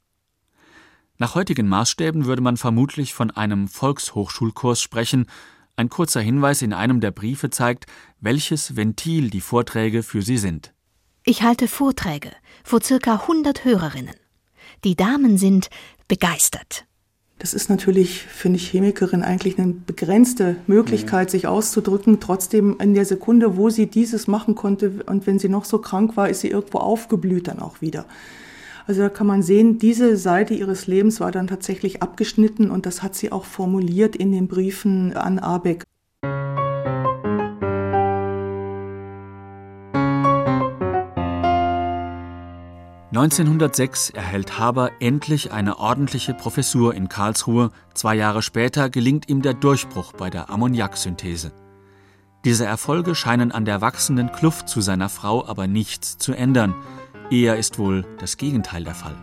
Nach 1.20 1.36
heutigen 1.36 1.68
Maßstäben 1.68 2.26
würde 2.26 2.42
man 2.42 2.58
vermutlich 2.58 3.14
von 3.14 3.30
einem 3.30 3.68
Volkshochschulkurs 3.68 4.82
sprechen, 4.82 5.28
ein 5.76 5.90
kurzer 5.90 6.22
Hinweis 6.22 6.64
in 6.64 6.74
einem 6.74 7.00
der 7.00 7.12
Briefe 7.12 7.52
zeigt, 7.52 7.86
welches 8.20 8.76
Ventil 8.76 9.30
die 9.30 9.42
Vorträge 9.42 10.02
für 10.02 10.24
sie 10.24 10.40
sind. 10.40 10.74
Ich 11.24 11.44
halte 11.44 11.68
Vorträge 11.68 12.32
vor 12.64 12.82
circa 12.82 13.14
100 13.14 13.64
Hörerinnen. 13.64 14.16
Die 14.84 14.96
Damen 14.96 15.38
sind 15.38 15.70
begeistert. 16.08 16.86
Das 17.38 17.54
ist 17.54 17.70
natürlich 17.70 18.24
für 18.24 18.48
eine 18.48 18.58
Chemikerin 18.58 19.22
eigentlich 19.22 19.60
eine 19.60 19.74
begrenzte 19.74 20.56
Möglichkeit, 20.66 21.28
mhm. 21.28 21.32
sich 21.32 21.46
auszudrücken. 21.46 22.20
Trotzdem 22.22 22.78
in 22.80 22.96
der 22.96 23.06
Sekunde, 23.06 23.56
wo 23.56 23.70
sie 23.70 23.86
dieses 23.86 24.26
machen 24.26 24.56
konnte 24.56 25.04
und 25.06 25.28
wenn 25.28 25.38
sie 25.38 25.48
noch 25.48 25.66
so 25.66 25.78
krank 25.78 26.18
war, 26.18 26.28
ist 26.28 26.42
sie 26.42 26.50
irgendwo 26.50 26.80
aufgeblüht 26.80 27.48
dann 27.48 27.60
auch 27.60 27.82
wieder. 27.82 28.06
Also 28.88 29.02
da 29.02 29.10
kann 29.10 29.28
man 29.28 29.44
sehen, 29.44 29.78
diese 29.78 30.18
Seite 30.18 30.56
ihres 30.56 30.88
Lebens 30.88 31.20
war 31.20 31.32
dann 31.32 31.46
tatsächlich 31.46 32.02
abgeschnitten 32.02 32.72
und 32.72 32.88
das 32.88 33.04
hat 33.04 33.14
sie 33.14 33.32
auch 33.32 33.46
formuliert 33.46 34.16
in 34.16 34.32
den 34.32 34.48
Briefen 34.48 35.16
an 35.16 35.38
Abeck. 35.38 35.84
(1906) 43.12 44.12
erhält 44.12 44.58
Haber 44.58 44.92
endlich 45.00 45.52
eine 45.52 45.80
ordentliche 45.80 46.34
Professur 46.34 46.94
in 46.94 47.10
Karlsruhe, 47.10 47.72
zwei 47.94 48.16
Jahre 48.16 48.42
später 48.42 48.90
gelingt 48.90 49.30
ihm 49.30 49.42
der 49.42 49.54
Durchbruch 49.54 50.14
bei 50.14 50.30
der 50.30 50.50
Ammoniaksynthese. 50.50 51.52
Diese 52.46 52.66
Erfolge 52.66 53.14
scheinen 53.14 53.52
an 53.52 53.66
der 53.66 53.82
wachsenden 53.82 54.32
Kluft 54.32 54.70
zu 54.70 54.82
seiner 54.82 55.10
Frau 55.10 55.46
aber 55.46 55.68
nichts 55.68 56.18
zu 56.18 56.34
ändern 56.34 56.74
Eher 57.32 57.56
ist 57.56 57.80
wohl 57.80 58.06
das 58.20 58.36
Gegenteil 58.36 58.84
der 58.84 58.94
Fall. 58.94 59.16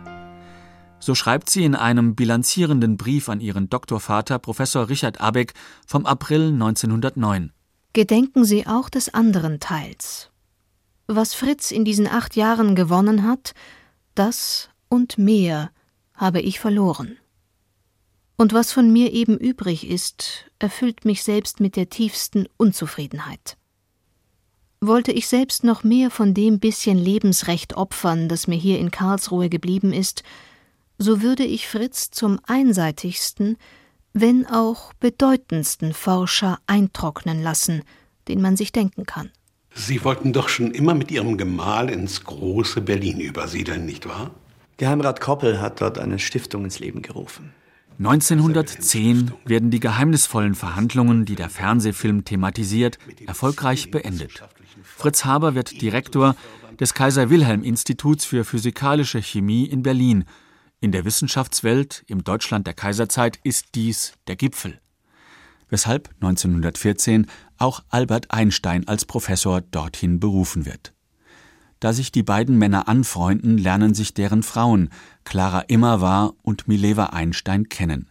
So 0.99 1.13
schreibt 1.13 1.49
sie 1.51 1.63
in 1.63 1.75
einem 1.75 2.15
bilanzierenden 2.15 2.97
Brief 2.97 3.29
an 3.29 3.39
ihren 3.39 3.69
Doktorvater 3.69 4.39
Professor 4.39 4.89
Richard 4.89 5.21
Abeck 5.21 5.53
vom 5.85 6.07
April 6.07 6.47
1909. 6.53 7.53
Gedenken 7.93 8.45
Sie 8.45 8.65
auch 8.65 8.89
des 8.89 9.13
anderen 9.13 9.59
Teils. 9.59 10.31
Was 11.05 11.35
Fritz 11.35 11.69
in 11.69 11.85
diesen 11.85 12.07
acht 12.07 12.35
Jahren 12.35 12.75
gewonnen 12.75 13.23
hat, 13.23 13.53
das 14.15 14.69
und 14.89 15.17
mehr 15.17 15.71
habe 16.13 16.41
ich 16.41 16.59
verloren. 16.59 17.17
Und 18.37 18.53
was 18.53 18.71
von 18.71 18.91
mir 18.91 19.11
eben 19.11 19.37
übrig 19.37 19.87
ist, 19.87 20.49
erfüllt 20.59 21.05
mich 21.05 21.23
selbst 21.23 21.59
mit 21.59 21.75
der 21.75 21.89
tiefsten 21.89 22.47
Unzufriedenheit. 22.57 23.57
Wollte 24.81 25.11
ich 25.11 25.27
selbst 25.27 25.65
noch 25.65 25.83
mehr 25.83 26.09
von 26.09 26.33
dem 26.33 26.59
bisschen 26.59 26.97
Lebensrecht 26.97 27.75
opfern, 27.75 28.29
das 28.29 28.47
mir 28.47 28.55
hier 28.55 28.79
in 28.79 28.91
Karlsruhe 28.91 29.49
geblieben 29.49 29.91
ist, 29.91 30.23
so 30.97 31.21
würde 31.21 31.43
ich 31.43 31.67
Fritz 31.67 32.11
zum 32.11 32.39
einseitigsten, 32.45 33.57
wenn 34.13 34.45
auch 34.45 34.93
bedeutendsten 34.93 35.93
Forscher 35.93 36.59
eintrocknen 36.65 37.41
lassen, 37.41 37.83
den 38.27 38.41
man 38.41 38.55
sich 38.55 38.71
denken 38.71 39.05
kann. 39.05 39.31
Sie 39.73 40.03
wollten 40.03 40.33
doch 40.33 40.49
schon 40.49 40.71
immer 40.71 40.93
mit 40.93 41.11
Ihrem 41.11 41.37
Gemahl 41.37 41.89
ins 41.89 42.23
große 42.23 42.81
Berlin 42.81 43.19
übersiedeln, 43.19 43.85
nicht 43.85 44.07
wahr? 44.07 44.31
Geheimrat 44.77 45.19
Koppel 45.21 45.59
hat 45.59 45.81
dort 45.81 45.99
eine 45.99 46.19
Stiftung 46.19 46.63
ins 46.63 46.79
Leben 46.79 47.01
gerufen. 47.01 47.53
1910 47.99 49.33
werden 49.43 49.71
die 49.71 49.81
geheimnisvollen 49.81 50.55
Verhandlungen, 50.55 51.25
die 51.25 51.35
der 51.35 51.49
Fernsehfilm 51.49 52.23
thematisiert, 52.23 52.97
erfolgreich 53.27 53.91
beendet. 53.91 54.41
Fritz 54.83 55.25
Haber 55.25 55.53
wird 55.53 55.81
Direktor 55.81 56.35
des 56.79 56.93
Kaiser-Wilhelm-Instituts 56.93 58.23
für 58.23 58.45
physikalische 58.45 59.21
Chemie 59.21 59.65
in 59.65 59.83
Berlin. 59.83 60.23
In 60.79 60.93
der 60.93 61.03
Wissenschaftswelt 61.03 62.05
im 62.07 62.23
Deutschland 62.23 62.67
der 62.67 62.73
Kaiserzeit 62.73 63.37
ist 63.43 63.75
dies 63.75 64.13
der 64.27 64.37
Gipfel. 64.37 64.79
Weshalb 65.69 66.09
1914 66.21 67.27
auch 67.57 67.83
Albert 67.89 68.31
Einstein 68.31 68.87
als 68.87 69.05
Professor 69.05 69.61
dorthin 69.61 70.19
berufen 70.19 70.65
wird. 70.65 70.93
Da 71.79 71.93
sich 71.93 72.11
die 72.11 72.23
beiden 72.23 72.57
Männer 72.57 72.87
anfreunden, 72.87 73.57
lernen 73.57 73.93
sich 73.93 74.13
deren 74.13 74.43
Frauen, 74.43 74.89
Clara 75.23 75.61
Immerwahr 75.61 76.33
und 76.41 76.67
Mileva 76.67 77.05
Einstein, 77.05 77.69
kennen. 77.69 78.09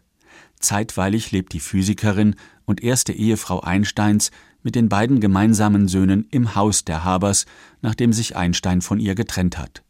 Zeitweilig 0.58 1.30
lebt 1.32 1.52
die 1.52 1.60
Physikerin 1.60 2.34
und 2.64 2.82
erste 2.82 3.12
Ehefrau 3.12 3.60
Einsteins 3.60 4.30
mit 4.62 4.74
den 4.74 4.88
beiden 4.88 5.20
gemeinsamen 5.20 5.86
Söhnen 5.86 6.26
im 6.30 6.54
Haus 6.54 6.84
der 6.84 7.04
Habers, 7.04 7.46
nachdem 7.80 8.12
sich 8.12 8.36
Einstein 8.36 8.80
von 8.80 8.98
ihr 8.98 9.14
getrennt 9.14 9.58
hat. 9.58 9.82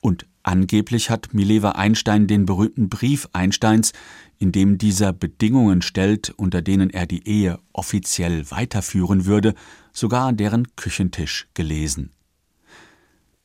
Und 0.00 0.26
angeblich 0.44 1.10
hat 1.10 1.34
Mileva 1.34 1.70
Einstein 1.70 2.28
den 2.28 2.46
berühmten 2.46 2.88
Brief 2.88 3.28
Einsteins, 3.32 3.92
in 4.38 4.52
dem 4.52 4.78
dieser 4.78 5.12
Bedingungen 5.12 5.82
stellt, 5.82 6.30
unter 6.30 6.62
denen 6.62 6.90
er 6.90 7.06
die 7.06 7.26
Ehe 7.26 7.58
offiziell 7.72 8.50
weiterführen 8.50 9.26
würde, 9.26 9.54
sogar 9.92 10.26
an 10.28 10.36
deren 10.36 10.76
Küchentisch 10.76 11.48
gelesen. 11.54 12.10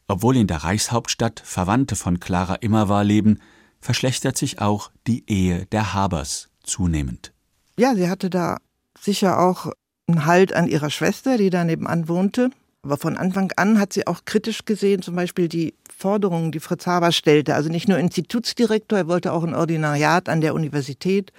Obwohl 0.07 0.37
in 0.37 0.47
der 0.47 0.63
Reichshauptstadt 0.63 1.41
Verwandte 1.43 1.95
von 1.95 2.19
Clara 2.19 2.55
Immerwahr 2.55 3.03
leben, 3.03 3.39
verschlechtert 3.79 4.37
sich 4.37 4.59
auch 4.59 4.91
die 5.07 5.23
Ehe 5.27 5.65
der 5.67 5.93
Habers 5.93 6.49
zunehmend. 6.63 7.31
Ja, 7.77 7.95
sie 7.95 8.09
hatte 8.09 8.29
da 8.29 8.57
sicher 8.99 9.39
auch 9.39 9.71
einen 10.07 10.25
Halt 10.25 10.53
an 10.53 10.67
ihrer 10.67 10.89
Schwester, 10.89 11.37
die 11.37 11.49
da 11.49 11.63
nebenan 11.63 12.07
wohnte, 12.07 12.49
Aber 12.81 12.97
von 12.97 13.17
Anfang 13.17 13.51
an 13.57 13.77
hat 13.79 13.93
sie 13.93 14.07
auch 14.07 14.25
kritisch 14.25 14.65
gesehen, 14.65 15.01
zum 15.01 15.15
Beispiel 15.15 15.47
die 15.47 15.73
Forderungen, 15.99 16.53
die 16.53 16.61
Fritz 16.61 16.87
Haber 16.87 17.11
stellte. 17.11 17.55
Also 17.55 17.69
nicht 17.69 17.89
nur 17.89 17.97
Institutsdirektor, 17.97 18.99
er 18.99 19.07
wollte 19.07 19.33
auch 19.33 19.43
ein 19.43 19.53
Ordinariat 19.53 20.29
an 20.29 20.39
der 20.39 20.53
Universität 20.53 21.33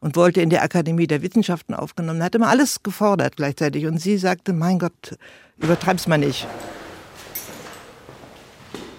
und 0.00 0.16
wollte 0.16 0.40
in 0.40 0.48
der 0.48 0.62
Akademie 0.62 1.06
der 1.06 1.20
Wissenschaften 1.20 1.74
aufgenommen. 1.74 2.22
Hat 2.22 2.34
immer 2.34 2.48
alles 2.48 2.82
gefordert 2.82 3.36
gleichzeitig. 3.36 3.86
Und 3.86 3.98
sie 3.98 4.16
sagte, 4.16 4.54
mein 4.54 4.78
Gott, 4.78 5.18
übertreib's 5.58 6.06
mal 6.06 6.16
nicht. 6.16 6.46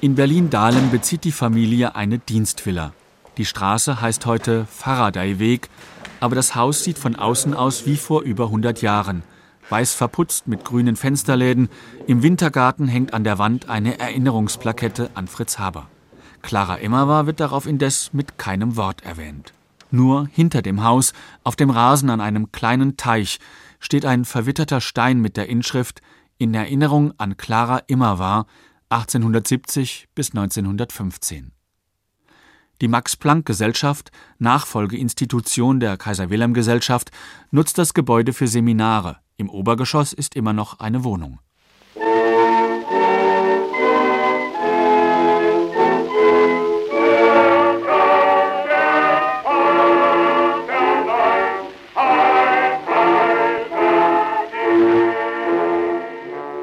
In 0.02 0.14
Berlin-Dahlem 0.14 0.92
bezieht 0.92 1.24
die 1.24 1.32
Familie 1.32 1.96
eine 1.96 2.20
Dienstvilla. 2.20 2.94
Die 3.38 3.46
Straße 3.46 4.00
heißt 4.00 4.28
heute 4.28 4.68
Faraday-Weg, 4.70 5.70
aber 6.20 6.36
das 6.36 6.54
Haus 6.54 6.84
sieht 6.84 7.00
von 7.00 7.16
außen 7.16 7.56
aus 7.56 7.88
wie 7.88 7.98
vor 7.98 8.22
über 8.22 8.46
100 8.46 8.84
Jahren. 8.84 9.24
Weiß 9.70 9.94
verputzt 9.94 10.48
mit 10.48 10.64
grünen 10.64 10.96
Fensterläden. 10.96 11.70
Im 12.08 12.24
Wintergarten 12.24 12.88
hängt 12.88 13.14
an 13.14 13.24
der 13.24 13.38
Wand 13.38 13.70
eine 13.70 14.00
Erinnerungsplakette 14.00 15.10
an 15.14 15.28
Fritz 15.28 15.60
Haber. 15.60 15.90
Clara 16.42 16.76
Immerwahr 16.76 17.26
wird 17.26 17.42
darauf 17.42 17.68
indes 17.68 18.14
mit 18.14 18.38
keinem 18.38 18.78
Wort 18.78 19.04
erwähnt. 19.04 19.54
Nur 19.92 20.28
hinter 20.32 20.62
dem 20.62 20.84
Haus, 20.84 21.14
auf 21.44 21.56
dem 21.56 21.70
Rasen 21.70 22.10
an 22.10 22.22
einem 22.22 22.52
kleinen 22.52 22.98
Teich, 22.98 23.40
steht 23.80 24.06
ein 24.06 24.26
verwitterter 24.26 24.82
Stein 24.82 25.20
mit 25.20 25.38
der 25.38 25.50
Inschrift 25.50 26.02
In 26.38 26.54
Erinnerung 26.54 27.14
an 27.18 27.36
Clara 27.36 27.80
Immerwahr 27.88 28.48
1870 28.90 30.08
bis 30.16 30.30
1915. 30.30 31.52
Die 32.80 32.88
Max-Planck-Gesellschaft, 32.88 34.12
Nachfolgeinstitution 34.38 35.80
der 35.80 35.98
Kaiser-Wilhelm-Gesellschaft, 35.98 37.12
nutzt 37.52 37.78
das 37.78 37.94
Gebäude 37.94 38.34
für 38.34 38.48
Seminare. 38.48 39.18
Im 39.40 39.52
Obergeschoss 39.52 40.14
ist 40.14 40.36
immer 40.36 40.52
noch 40.52 40.80
eine 40.80 41.04
Wohnung. 41.04 41.40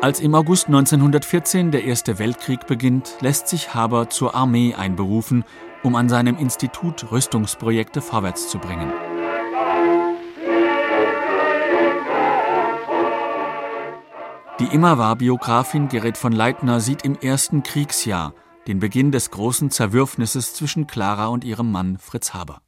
Als 0.01 0.21
im 0.21 0.35
August 0.35 0.67
1914 0.67 1.71
der 1.71 1.85
Erste 1.85 2.19
Weltkrieg 2.19 2.67
beginnt, 2.67 3.17
lässt 3.21 3.49
sich 3.49 3.73
Haber 3.73 4.11
zur 4.11 4.35
Armee 4.35 4.75
einberufen, 4.75 5.45
um 5.85 5.95
an 5.95 6.09
seinem 6.09 6.37
Institut 6.37 7.11
Rüstungsprojekte 7.11 8.03
vorwärts 8.03 8.49
zu 8.49 8.59
bringen. 8.59 8.93
Die 14.61 14.67
Immerwahr-Biografin 14.67 15.89
Gerrit 15.89 16.17
von 16.17 16.31
Leitner 16.33 16.79
sieht 16.79 17.05
im 17.05 17.17
ersten 17.17 17.65
Kriegsjahr 17.65 18.35
den 18.69 18.79
Beginn 18.79 19.11
des 19.11 19.33
großen 19.33 19.73
Zerwürfnisses 19.73 20.55
zwischen 20.55 20.87
Clara 20.87 21.27
und 21.27 21.43
ihrem 21.43 21.73
Mann 21.73 21.99
Fritz 21.99 22.35
Haber. 22.35 22.63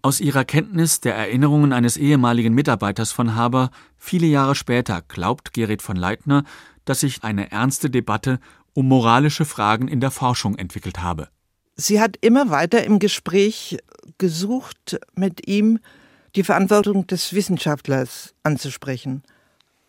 Aus 0.00 0.20
ihrer 0.20 0.44
Kenntnis 0.44 1.00
der 1.00 1.16
Erinnerungen 1.16 1.72
eines 1.72 1.96
ehemaligen 1.96 2.54
Mitarbeiters 2.54 3.10
von 3.10 3.34
Haber 3.34 3.70
viele 3.98 4.28
Jahre 4.28 4.54
später 4.54 5.02
glaubt 5.02 5.52
Gerrit 5.52 5.82
von 5.82 5.96
Leitner, 5.96 6.44
dass 6.84 7.00
sich 7.00 7.24
eine 7.24 7.50
ernste 7.50 7.90
Debatte 7.90 8.38
um 8.72 8.86
moralische 8.86 9.44
Fragen 9.44 9.88
in 9.88 9.98
der 9.98 10.12
Forschung 10.12 10.54
entwickelt 10.54 11.02
habe. 11.02 11.28
Sie 11.74 12.00
hat 12.00 12.16
immer 12.20 12.50
weiter 12.50 12.84
im 12.84 13.00
Gespräch 13.00 13.78
gesucht, 14.18 15.00
mit 15.16 15.48
ihm 15.48 15.80
die 16.36 16.44
Verantwortung 16.44 17.08
des 17.08 17.34
Wissenschaftlers 17.34 18.34
anzusprechen. 18.44 19.24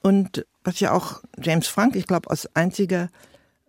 Und 0.02 0.46
was 0.64 0.80
ja 0.80 0.92
auch 0.92 1.22
James 1.38 1.68
Frank, 1.68 1.96
ich 1.96 2.08
glaube, 2.08 2.30
als 2.30 2.50
einziger 2.56 3.10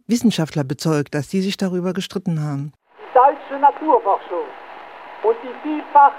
Wissenschaftler 0.06 0.64
bezeugt, 0.64 1.14
dass 1.14 1.28
die 1.28 1.40
sich 1.40 1.56
darüber 1.56 1.92
gestritten 1.92 2.42
haben. 2.42 2.72
Die 2.98 3.14
deutsche 3.14 3.60
Naturforschung 3.60 4.44
und 5.22 5.36
die 5.42 5.54
vielfach 5.62 6.12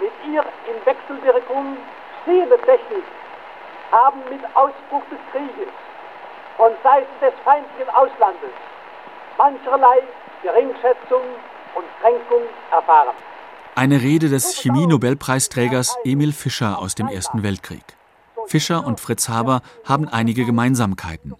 mit 0.00 0.12
ihr 0.32 0.42
in 0.42 0.86
Wechselwirkung 0.86 1.76
stehende 2.22 2.56
Technik 2.58 3.04
haben 3.90 4.20
mit 4.30 4.44
Ausbruch 4.54 5.02
des 5.10 5.18
Krieges 5.32 5.72
von 6.56 6.72
Seiten 6.82 7.12
des 7.20 7.32
feindlichen 7.44 7.88
Auslandes 7.90 8.52
mancherlei 9.38 10.02
Geringschätzung 10.42 11.22
und 11.74 11.84
Kränkung 12.00 12.42
erfahren. 12.70 13.14
Eine 13.74 14.02
Rede 14.02 14.28
des 14.28 14.60
Chemie-Nobelpreisträgers 14.60 15.96
Emil 16.04 16.32
Fischer 16.32 16.78
aus 16.78 16.94
dem 16.94 17.08
Ersten 17.08 17.42
Weltkrieg. 17.42 17.84
Fischer 18.46 18.86
und 18.86 19.00
Fritz 19.00 19.28
Haber 19.28 19.62
haben 19.84 20.08
einige 20.08 20.44
Gemeinsamkeiten. 20.44 21.34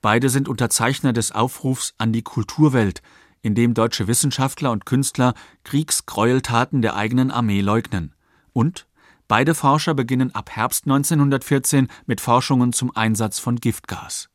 Beide 0.00 0.28
sind 0.28 0.48
Unterzeichner 0.48 1.12
des 1.12 1.32
Aufrufs 1.32 1.94
an 1.98 2.12
die 2.12 2.22
Kulturwelt, 2.22 3.02
in 3.42 3.54
dem 3.54 3.74
deutsche 3.74 4.06
Wissenschaftler 4.06 4.70
und 4.70 4.86
Künstler 4.86 5.34
Kriegsgräueltaten 5.64 6.82
der 6.82 6.96
eigenen 6.96 7.30
Armee 7.30 7.60
leugnen. 7.60 8.14
Und 8.52 8.86
beide 9.28 9.54
Forscher 9.54 9.94
beginnen 9.94 10.34
ab 10.34 10.50
Herbst 10.50 10.86
1914 10.86 11.88
mit 12.06 12.20
Forschungen 12.20 12.72
zum 12.72 12.96
Einsatz 12.96 13.38
von 13.38 13.56
Giftgas. 13.56 14.30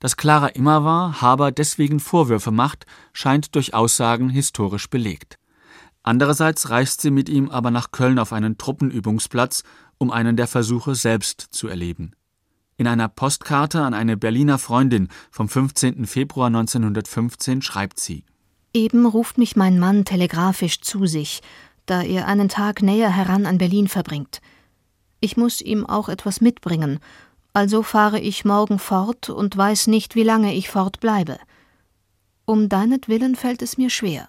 Dass 0.00 0.18
Clara 0.18 0.48
immer 0.48 0.84
war, 0.84 1.22
Haber 1.22 1.50
deswegen 1.50 1.98
Vorwürfe 1.98 2.50
macht, 2.50 2.84
scheint 3.14 3.54
durch 3.54 3.72
Aussagen 3.72 4.28
historisch 4.28 4.90
belegt. 4.90 5.38
Andererseits 6.02 6.68
reist 6.68 7.00
sie 7.00 7.10
mit 7.10 7.30
ihm 7.30 7.48
aber 7.48 7.70
nach 7.70 7.90
Köln 7.90 8.18
auf 8.18 8.34
einen 8.34 8.58
Truppenübungsplatz, 8.58 9.62
um 10.04 10.10
einen 10.10 10.36
der 10.36 10.46
Versuche 10.46 10.94
selbst 10.94 11.40
zu 11.40 11.66
erleben. 11.66 12.12
In 12.76 12.86
einer 12.86 13.08
Postkarte 13.08 13.80
an 13.80 13.94
eine 13.94 14.18
Berliner 14.18 14.58
Freundin 14.58 15.08
vom 15.30 15.48
15. 15.48 16.04
Februar 16.04 16.48
1915 16.48 17.62
schreibt 17.62 17.98
sie 17.98 18.22
Eben 18.74 19.06
ruft 19.06 19.38
mich 19.38 19.56
mein 19.56 19.78
Mann 19.78 20.04
telegrafisch 20.04 20.82
zu 20.82 21.06
sich, 21.06 21.40
da 21.86 22.02
er 22.02 22.28
einen 22.28 22.50
Tag 22.50 22.82
näher 22.82 23.08
heran 23.08 23.46
an 23.46 23.56
Berlin 23.56 23.88
verbringt. 23.88 24.42
Ich 25.20 25.38
muss 25.38 25.62
ihm 25.62 25.86
auch 25.86 26.10
etwas 26.10 26.42
mitbringen, 26.42 26.98
also 27.54 27.82
fahre 27.82 28.20
ich 28.20 28.44
morgen 28.44 28.78
fort 28.78 29.30
und 29.30 29.56
weiß 29.56 29.86
nicht, 29.86 30.16
wie 30.16 30.22
lange 30.22 30.54
ich 30.54 30.68
fortbleibe. 30.68 31.38
Um 32.44 32.68
deinetwillen 32.68 33.36
fällt 33.36 33.62
es 33.62 33.78
mir 33.78 33.88
schwer. 33.88 34.28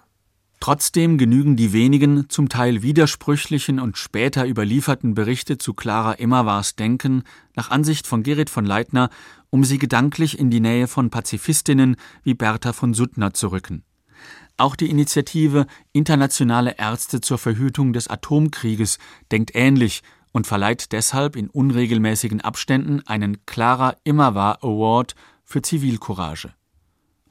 Trotzdem 0.66 1.20
genügen 1.20 1.56
die 1.56 1.74
wenigen, 1.74 2.28
zum 2.28 2.50
Teil 2.50 2.82
widersprüchlichen 2.82 3.80
und 3.80 4.00
später 4.00 4.48
überlieferten 4.48 5.14
Berichte 5.14 5.60
zu 5.60 5.76
Clara 5.76 6.14
Immerwahrs 6.14 6.76
Denken 6.76 7.22
nach 7.56 7.70
Ansicht 7.70 8.08
von 8.08 8.24
Gerrit 8.24 8.50
von 8.50 8.66
Leitner, 8.66 9.12
um 9.52 9.64
sie 9.64 9.78
gedanklich 9.78 10.40
in 10.40 10.50
die 10.50 10.62
Nähe 10.62 10.88
von 10.88 11.12
Pazifistinnen 11.12 11.98
wie 12.24 12.34
Bertha 12.34 12.74
von 12.74 12.96
Suttner 12.96 13.32
zu 13.32 13.50
rücken. 13.50 13.84
Auch 14.58 14.76
die 14.76 14.90
Initiative 14.90 15.68
Internationale 15.92 16.80
Ärzte 16.80 17.22
zur 17.22 17.38
Verhütung 17.38 17.94
des 17.94 18.08
Atomkrieges 18.08 18.98
denkt 19.32 19.52
ähnlich 19.54 20.02
und 20.32 20.48
verleiht 20.48 20.94
deshalb 20.94 21.36
in 21.36 21.48
unregelmäßigen 21.48 22.42
Abständen 22.42 23.06
einen 23.06 23.46
Clara 23.46 23.98
Immerwahr 24.04 24.64
Award 24.64 25.14
für 25.44 25.62
Zivilcourage. 25.62 26.56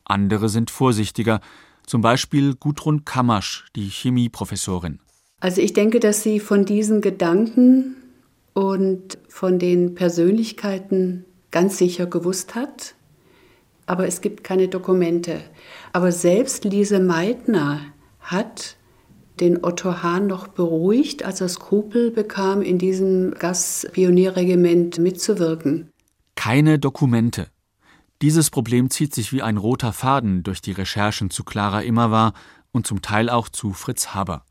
Andere 0.04 0.48
sind 0.48 0.70
vorsichtiger 0.70 1.40
zum 1.86 2.00
Beispiel 2.00 2.54
Gudrun 2.54 3.04
Kammasch, 3.04 3.66
die 3.76 3.88
Chemieprofessorin. 3.88 5.00
Also 5.40 5.60
ich 5.60 5.72
denke, 5.72 6.00
dass 6.00 6.22
sie 6.22 6.40
von 6.40 6.64
diesen 6.64 7.00
Gedanken 7.00 7.96
und 8.54 9.18
von 9.28 9.58
den 9.58 9.94
Persönlichkeiten 9.94 11.24
ganz 11.50 11.78
sicher 11.78 12.06
gewusst 12.06 12.54
hat, 12.54 12.94
aber 13.86 14.06
es 14.06 14.20
gibt 14.20 14.44
keine 14.44 14.68
Dokumente. 14.68 15.40
Aber 15.92 16.12
selbst 16.12 16.64
Lise 16.64 17.00
Meitner 17.00 17.80
hat 18.20 18.76
den 19.40 19.62
Otto 19.64 20.02
Hahn 20.02 20.26
noch 20.26 20.48
beruhigt, 20.48 21.24
als 21.24 21.40
er 21.40 21.48
Skrupel 21.48 22.10
bekam, 22.10 22.62
in 22.62 22.78
diesem 22.78 23.34
Gaspionierregiment 23.34 24.98
mitzuwirken. 24.98 25.90
Keine 26.36 26.78
Dokumente. 26.78 27.48
Dieses 28.22 28.50
Problem 28.50 28.90
zieht 28.90 29.14
sich 29.14 29.33
wie 29.33 29.42
ein 29.42 29.57
roter 29.57 29.92
Faden 29.92 30.42
durch 30.42 30.61
die 30.61 30.72
Recherchen 30.72 31.31
zu 31.31 31.44
Clara 31.44 31.81
Immerwahr 31.81 32.33
und 32.72 32.87
zum 32.87 33.03
Teil 33.03 33.29
auch 33.29 33.48
zu 33.48 33.72
Fritz 33.72 34.14
Haber. 34.14 34.44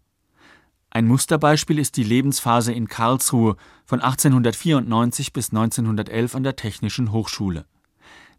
Ein 0.90 1.08
Musterbeispiel 1.08 1.80
ist 1.80 1.98
die 1.98 2.04
Lebensphase 2.04 2.72
in 2.72 2.88
Karlsruhe 2.88 3.56
von 3.86 4.00
1894 4.00 5.34
bis 5.34 5.50
1911 5.50 6.36
an 6.36 6.44
der 6.44 6.56
Technischen 6.56 7.12
Hochschule. 7.12 7.66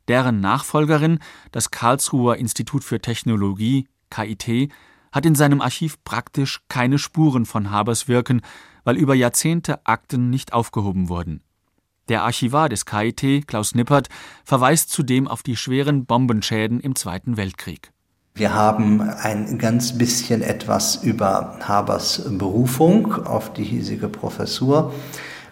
Deren 0.06 0.40
Nachfolgerin, 0.40 1.18
das 1.50 1.70
Karlsruher 1.70 2.36
Institut 2.36 2.84
für 2.84 3.00
Technologie 3.00 3.88
KIT, 4.10 4.70
hat 5.10 5.26
in 5.26 5.34
seinem 5.34 5.60
Archiv 5.60 6.02
praktisch 6.04 6.60
keine 6.68 6.98
Spuren 6.98 7.46
von 7.46 7.70
Habers 7.70 8.08
Wirken, 8.08 8.42
weil 8.84 8.96
über 8.96 9.14
Jahrzehnte 9.14 9.86
Akten 9.86 10.30
nicht 10.30 10.52
aufgehoben 10.52 11.08
wurden. 11.08 11.43
Der 12.08 12.22
Archivar 12.22 12.68
des 12.68 12.84
KIT, 12.84 13.46
Klaus 13.46 13.74
Nippert, 13.74 14.08
verweist 14.44 14.90
zudem 14.90 15.26
auf 15.26 15.42
die 15.42 15.56
schweren 15.56 16.04
Bombenschäden 16.04 16.80
im 16.80 16.94
Zweiten 16.96 17.36
Weltkrieg. 17.38 17.92
Wir 18.34 18.52
haben 18.52 19.00
ein 19.00 19.58
ganz 19.58 19.96
bisschen 19.96 20.42
etwas 20.42 20.96
über 20.96 21.56
Habers 21.62 22.22
Berufung 22.26 23.24
auf 23.24 23.52
die 23.52 23.62
hiesige 23.62 24.08
Professur. 24.08 24.92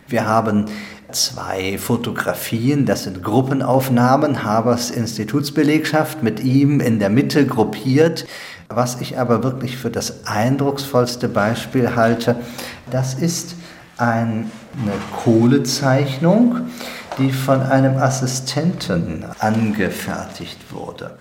Wir 0.09 0.27
haben 0.27 0.67
zwei 1.13 1.79
Fotografien, 1.79 2.85
das 2.85 3.05
sind 3.05 3.23
Gruppenaufnahmen, 3.23 4.43
Habers 4.43 4.91
Institutsbelegschaft 4.91 6.23
mit 6.23 6.41
ihm 6.41 6.81
in 6.81 6.99
der 6.99 7.09
Mitte 7.09 7.47
gruppiert. 7.47 8.27
Was 8.69 9.01
ich 9.01 9.19
aber 9.19 9.43
wirklich 9.43 9.79
für 9.79 9.91
das 9.91 10.27
eindrucksvollste 10.27 11.29
Beispiel 11.29 11.95
halte, 11.95 12.37
das 12.91 13.15
ist 13.15 13.55
eine 14.81 14.95
Kohlezeichnung, 15.23 16.71
die 17.19 17.33
von 17.33 17.61
einem 17.61 17.97
Assistenten 17.97 19.25
angefertigt 19.39 20.73
wurde. 20.73 21.19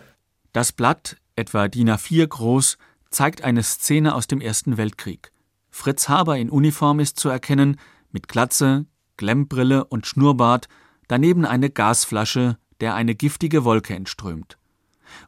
Das 0.54 0.72
Blatt, 0.72 1.18
etwa 1.36 1.68
DIN 1.68 1.90
A4 1.90 2.28
groß, 2.28 2.78
zeigt 3.10 3.44
eine 3.44 3.64
Szene 3.64 4.16
aus 4.16 4.28
dem 4.28 4.42
Ersten 4.42 4.78
Weltkrieg. 4.78 5.32
Fritz 5.70 6.10
Haber 6.10 6.38
in 6.38 6.50
Uniform 6.50 7.00
ist 7.00 7.20
zu 7.20 7.30
erkennen, 7.30 7.78
mit 8.12 8.28
Glatze, 8.28 8.86
Glemmbrille 9.18 9.86
und 9.86 10.06
Schnurrbart, 10.06 10.68
daneben 11.08 11.46
eine 11.46 11.70
Gasflasche, 11.70 12.58
der 12.80 12.96
eine 12.96 13.16
giftige 13.16 13.64
Wolke 13.64 13.96
entströmt. 13.96 14.58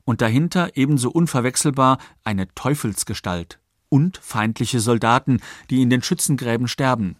Und 0.06 0.22
dahinter 0.22 0.76
ebenso 0.76 1.12
unverwechselbar 1.12 1.98
eine 2.24 2.54
Teufelsgestalt 2.56 3.60
und 3.90 4.18
feindliche 4.18 4.80
Soldaten, 4.80 5.40
die 5.70 5.82
in 5.82 5.90
den 5.90 6.02
Schützengräben 6.02 6.68
sterben. 6.68 7.18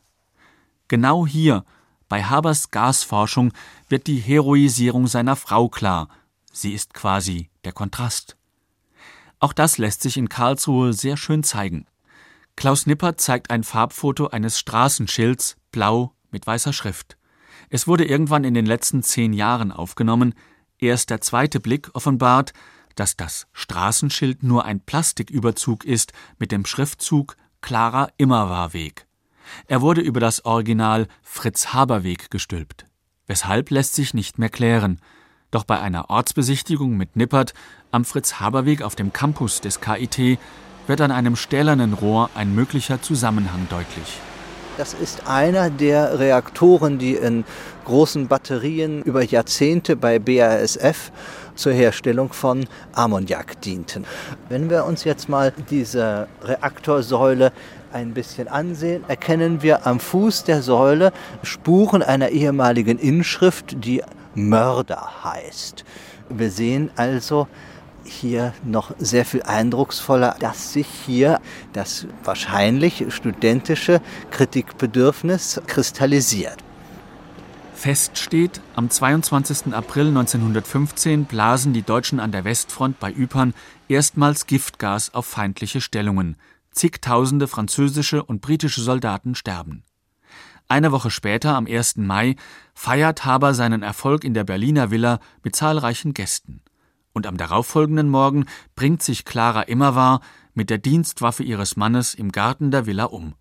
Genau 0.88 1.26
hier, 1.26 1.66
bei 2.10 2.24
Habers 2.24 2.72
Gasforschung, 2.72 3.54
wird 3.90 4.08
die 4.08 4.20
Heroisierung 4.20 5.08
seiner 5.08 5.36
Frau 5.36 5.70
klar. 5.70 6.10
Sie 6.52 6.74
ist 6.74 6.94
quasi 6.94 7.50
der 7.64 7.72
Kontrast. 7.72 8.38
Auch 9.40 9.54
das 9.54 9.78
lässt 9.78 10.02
sich 10.02 10.18
in 10.18 10.30
Karlsruhe 10.30 10.94
sehr 10.94 11.18
schön 11.18 11.44
zeigen. 11.44 11.86
Klaus 12.56 12.86
Nippert 12.86 13.20
zeigt 13.20 13.50
ein 13.50 13.64
Farbfoto 13.64 14.28
eines 14.28 14.60
Straßenschilds, 14.60 15.58
blau 15.72 16.14
mit 16.32 16.46
weißer 16.46 16.74
Schrift. 16.74 17.18
Es 17.70 17.88
wurde 17.88 18.06
irgendwann 18.06 18.44
in 18.44 18.54
den 18.54 18.66
letzten 18.66 19.02
zehn 19.02 19.34
Jahren 19.34 19.72
aufgenommen. 19.72 20.36
Erst 20.78 21.10
der 21.10 21.22
zweite 21.22 21.60
Blick 21.60 21.90
offenbart, 21.94 22.54
dass 22.96 23.16
das 23.16 23.48
Straßenschild 23.54 24.44
nur 24.44 24.66
ein 24.66 24.80
Plastiküberzug 24.80 25.84
ist 25.86 26.14
mit 26.38 26.52
dem 26.52 26.66
Schriftzug 26.66 27.36
Clara 27.62 28.10
Immerwahrweg. 28.18 29.08
Er 29.68 29.82
wurde 29.82 30.02
über 30.02 30.20
das 30.20 30.46
Original 30.46 31.08
Fritz 31.22 31.74
Haber 31.74 32.04
Weg 32.04 32.32
gestülpt. 32.32 32.86
Weshalb 33.28 33.70
lässt 33.70 33.96
sich 33.96 34.14
nicht 34.14 34.40
mehr 34.40 34.50
klären. 34.50 35.00
Doch 35.52 35.64
bei 35.64 35.80
einer 35.80 36.10
Ortsbesichtigung 36.10 36.98
mit 36.98 37.16
Nippert 37.16 37.54
am 37.92 38.06
Fritz 38.06 38.40
Haber 38.40 38.66
Weg 38.66 38.82
auf 38.82 38.96
dem 38.96 39.14
Campus 39.14 39.62
des 39.62 39.82
KIT 39.82 40.40
wird 40.88 41.02
an 41.02 41.12
einem 41.12 41.36
stählernen 41.36 41.94
Rohr 41.94 42.30
ein 42.36 42.54
möglicher 42.54 43.02
Zusammenhang 43.02 43.68
deutlich. 43.70 44.20
Das 44.78 44.96
ist 44.96 45.28
einer 45.28 45.70
der 45.70 46.18
Reaktoren, 46.18 46.98
die 46.98 47.14
in 47.14 47.46
großen 47.86 48.28
Batterien 48.28 49.04
über 49.04 49.24
Jahrzehnte 49.24 49.96
bei 49.96 50.18
BASF 50.18 51.12
zur 51.54 51.74
Herstellung 51.74 52.34
von 52.34 52.66
Ammoniak 52.94 53.62
dienten. 53.62 54.06
Wenn 54.50 54.72
wir 54.72 54.86
uns 54.86 55.04
jetzt 55.04 55.30
mal 55.30 55.54
diese 55.70 56.28
Reaktorsäule 56.42 57.52
ein 57.94 58.14
bisschen 58.14 58.48
ansehen, 58.48 59.04
erkennen 59.08 59.62
wir 59.62 59.86
am 59.88 60.00
Fuß 60.00 60.44
der 60.44 60.62
Säule 60.62 61.14
Spuren 61.44 62.02
einer 62.02 62.30
ehemaligen 62.30 62.98
Inschrift, 62.98 63.86
die 63.86 64.02
Mörder 64.36 65.24
heißt. 65.24 65.86
Wir 66.30 66.52
sehen 66.52 66.90
also, 66.96 67.48
hier 68.06 68.54
noch 68.64 68.92
sehr 68.98 69.26
viel 69.26 69.44
eindrucksvoller, 69.44 70.36
dass 70.40 70.74
sich 70.74 70.88
hier 71.06 71.40
das 71.72 72.08
wahrscheinlich 72.24 73.06
studentische 73.10 74.02
Kritikbedürfnis 74.32 75.62
kristallisiert. 75.68 76.58
Fest 77.76 78.18
steht, 78.18 78.62
am 78.76 78.90
22. 78.90 79.74
April 79.74 80.08
1915 80.08 81.26
blasen 81.26 81.74
die 81.74 81.82
Deutschen 81.82 82.20
an 82.20 82.32
der 82.32 82.46
Westfront 82.46 83.00
bei 83.00 83.12
Ypern 83.12 83.54
erstmals 83.90 84.48
Giftgas 84.48 85.14
auf 85.14 85.26
feindliche 85.26 85.82
Stellungen. 85.82 86.38
Zigtausende 86.74 87.48
französische 87.48 88.24
und 88.24 88.42
britische 88.42 88.82
Soldaten 88.82 89.36
sterben. 89.36 89.84
Eine 90.68 90.92
Woche 90.92 91.12
später, 91.12 91.56
am 91.56 91.68
1. 91.68 91.98
Mai, 91.98 92.36
feiert 92.74 93.26
Haber 93.26 93.54
seinen 93.54 93.84
Erfolg 93.84 94.24
in 94.24 94.34
der 94.34 94.44
Berliner 94.44 94.92
Villa 94.92 95.20
mit 95.44 95.56
zahlreichen 95.56 96.14
Gästen 96.14 96.62
und 97.14 97.28
am 97.28 97.38
darauffolgenden 97.38 98.10
Morgen 98.10 98.46
bringt 98.76 99.02
sich 99.02 99.24
Clara 99.24 99.62
Immerwahr 99.62 100.20
mit 100.54 100.70
der 100.70 100.80
Dienstwaffe 100.80 101.44
ihres 101.44 101.78
Mannes 101.78 102.14
im 102.14 102.32
Garten 102.32 102.72
der 102.72 102.86
Villa 102.86 103.06
um. 103.06 103.36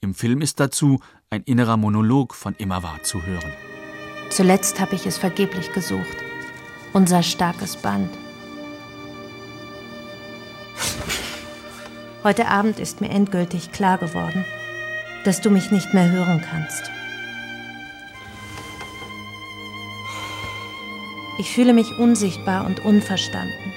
Im 0.00 0.14
Film 0.14 0.40
ist 0.40 0.60
dazu 0.60 1.00
ein 1.28 1.42
innerer 1.42 1.76
Monolog 1.76 2.34
von 2.34 2.54
Immerwahr 2.54 3.02
zu 3.02 3.22
hören. 3.22 3.52
Zuletzt 4.30 4.80
habe 4.80 4.94
ich 4.94 5.06
es 5.06 5.18
vergeblich 5.18 5.72
gesucht. 5.72 6.16
Unser 6.92 7.22
starkes 7.22 7.76
Band. 7.76 8.10
Heute 12.22 12.48
Abend 12.48 12.78
ist 12.78 13.00
mir 13.00 13.08
endgültig 13.08 13.72
klar 13.72 13.96
geworden, 13.96 14.44
dass 15.24 15.40
du 15.40 15.48
mich 15.48 15.70
nicht 15.70 15.94
mehr 15.94 16.10
hören 16.10 16.42
kannst. 16.42 16.90
Ich 21.38 21.50
fühle 21.50 21.72
mich 21.72 21.96
unsichtbar 21.98 22.66
und 22.66 22.84
unverstanden, 22.84 23.72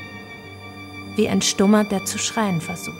wie 1.15 1.29
ein 1.29 1.41
Stummer, 1.41 1.85
der 1.85 2.03
zu 2.03 2.17
schreien 2.17 2.59
versucht. 2.59 2.97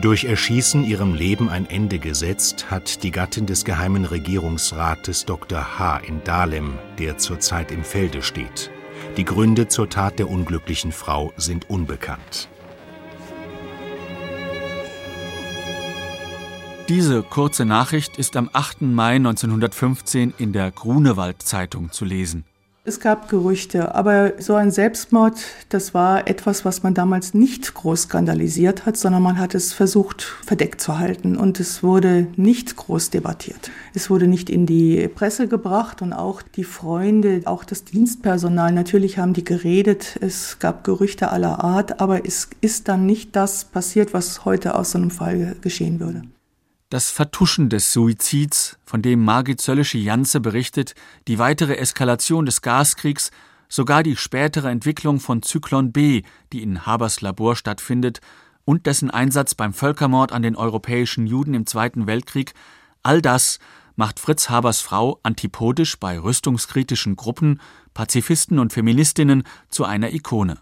Durch 0.00 0.24
Erschießen 0.24 0.82
ihrem 0.82 1.14
Leben 1.14 1.48
ein 1.48 1.70
Ende 1.70 2.00
gesetzt 2.00 2.72
hat 2.72 3.04
die 3.04 3.12
Gattin 3.12 3.46
des 3.46 3.64
geheimen 3.64 4.04
Regierungsrates 4.04 5.26
Dr. 5.26 5.78
H. 5.78 5.98
in 5.98 6.24
Dahlem, 6.24 6.76
der 6.98 7.18
zurzeit 7.18 7.70
im 7.70 7.84
Felde 7.84 8.22
steht. 8.22 8.72
Die 9.16 9.24
Gründe 9.24 9.66
zur 9.66 9.88
Tat 9.90 10.18
der 10.18 10.30
unglücklichen 10.30 10.92
Frau 10.92 11.32
sind 11.36 11.68
unbekannt. 11.68 12.48
Diese 16.88 17.22
kurze 17.22 17.64
Nachricht 17.64 18.18
ist 18.18 18.36
am 18.36 18.48
8. 18.52 18.82
Mai 18.82 19.16
1915 19.16 20.34
in 20.38 20.52
der 20.52 20.70
Grunewald 20.70 21.42
Zeitung 21.42 21.92
zu 21.92 22.04
lesen. 22.04 22.44
Es 22.82 22.98
gab 22.98 23.28
Gerüchte, 23.28 23.94
aber 23.94 24.32
so 24.38 24.54
ein 24.54 24.70
Selbstmord, 24.70 25.34
das 25.68 25.92
war 25.92 26.26
etwas, 26.26 26.64
was 26.64 26.82
man 26.82 26.94
damals 26.94 27.34
nicht 27.34 27.74
groß 27.74 28.04
skandalisiert 28.04 28.86
hat, 28.86 28.96
sondern 28.96 29.22
man 29.22 29.38
hat 29.38 29.54
es 29.54 29.74
versucht 29.74 30.22
verdeckt 30.22 30.80
zu 30.80 30.98
halten 30.98 31.36
und 31.36 31.60
es 31.60 31.82
wurde 31.82 32.28
nicht 32.36 32.76
groß 32.76 33.10
debattiert. 33.10 33.70
Es 33.92 34.08
wurde 34.08 34.26
nicht 34.26 34.48
in 34.48 34.64
die 34.64 35.08
Presse 35.08 35.46
gebracht 35.46 36.00
und 36.00 36.14
auch 36.14 36.40
die 36.40 36.64
Freunde, 36.64 37.42
auch 37.44 37.64
das 37.64 37.84
Dienstpersonal, 37.84 38.72
natürlich 38.72 39.18
haben 39.18 39.34
die 39.34 39.44
geredet, 39.44 40.16
es 40.22 40.58
gab 40.58 40.82
Gerüchte 40.82 41.30
aller 41.30 41.62
Art, 41.62 42.00
aber 42.00 42.24
es 42.24 42.48
ist 42.62 42.88
dann 42.88 43.04
nicht 43.04 43.36
das 43.36 43.66
passiert, 43.66 44.14
was 44.14 44.46
heute 44.46 44.74
aus 44.74 44.92
so 44.92 44.98
einem 44.98 45.10
Fall 45.10 45.54
geschehen 45.60 46.00
würde. 46.00 46.22
Das 46.90 47.08
Vertuschen 47.12 47.68
des 47.68 47.92
Suizids, 47.92 48.76
von 48.84 49.00
dem 49.00 49.24
Margit 49.24 49.60
Zöllische-Janze 49.60 50.40
berichtet, 50.40 50.96
die 51.28 51.38
weitere 51.38 51.76
Eskalation 51.76 52.46
des 52.46 52.62
Gaskriegs, 52.62 53.30
sogar 53.68 54.02
die 54.02 54.16
spätere 54.16 54.68
Entwicklung 54.68 55.20
von 55.20 55.40
Zyklon 55.42 55.92
B, 55.92 56.22
die 56.52 56.64
in 56.64 56.86
Habers 56.86 57.20
Labor 57.20 57.54
stattfindet, 57.54 58.20
und 58.64 58.86
dessen 58.86 59.08
Einsatz 59.08 59.54
beim 59.54 59.72
Völkermord 59.72 60.32
an 60.32 60.42
den 60.42 60.56
europäischen 60.56 61.28
Juden 61.28 61.54
im 61.54 61.64
Zweiten 61.64 62.08
Weltkrieg, 62.08 62.54
all 63.04 63.22
das 63.22 63.60
macht 63.94 64.18
Fritz 64.18 64.50
Habers 64.50 64.80
Frau 64.80 65.20
antipodisch 65.22 65.96
bei 65.96 66.18
rüstungskritischen 66.18 67.14
Gruppen, 67.14 67.60
Pazifisten 67.94 68.58
und 68.58 68.72
Feministinnen 68.72 69.44
zu 69.68 69.84
einer 69.84 70.12
Ikone. 70.12 70.58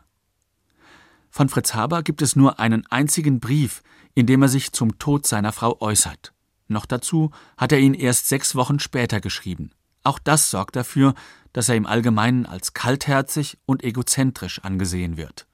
Von 1.31 1.49
Fritz 1.49 1.73
Haber 1.73 2.03
gibt 2.03 2.21
es 2.21 2.37
nur 2.37 2.61
einen 2.61 2.87
einzigen 2.91 3.41
Brief, 3.41 3.83
in 4.19 4.27
dem 4.27 4.43
er 4.43 4.49
sich 4.49 4.73
zum 4.73 4.99
Tod 4.99 5.29
seiner 5.29 5.53
Frau 5.53 5.81
äußert. 5.81 6.33
Noch 6.67 6.87
dazu 6.87 7.31
hat 7.57 7.71
er 7.71 7.79
ihn 7.79 7.95
erst 7.95 8.27
sechs 8.27 8.57
Wochen 8.57 8.81
später 8.81 9.21
geschrieben. 9.21 9.71
Auch 10.03 10.19
das 10.19 10.51
sorgt 10.51 10.75
dafür, 10.75 11.15
dass 11.53 11.69
er 11.69 11.77
im 11.77 11.87
Allgemeinen 11.87 12.45
als 12.45 12.75
kaltherzig 12.75 13.59
und 13.65 13.85
egozentrisch 13.85 14.59
angesehen 14.65 15.17
wird. 15.17 15.47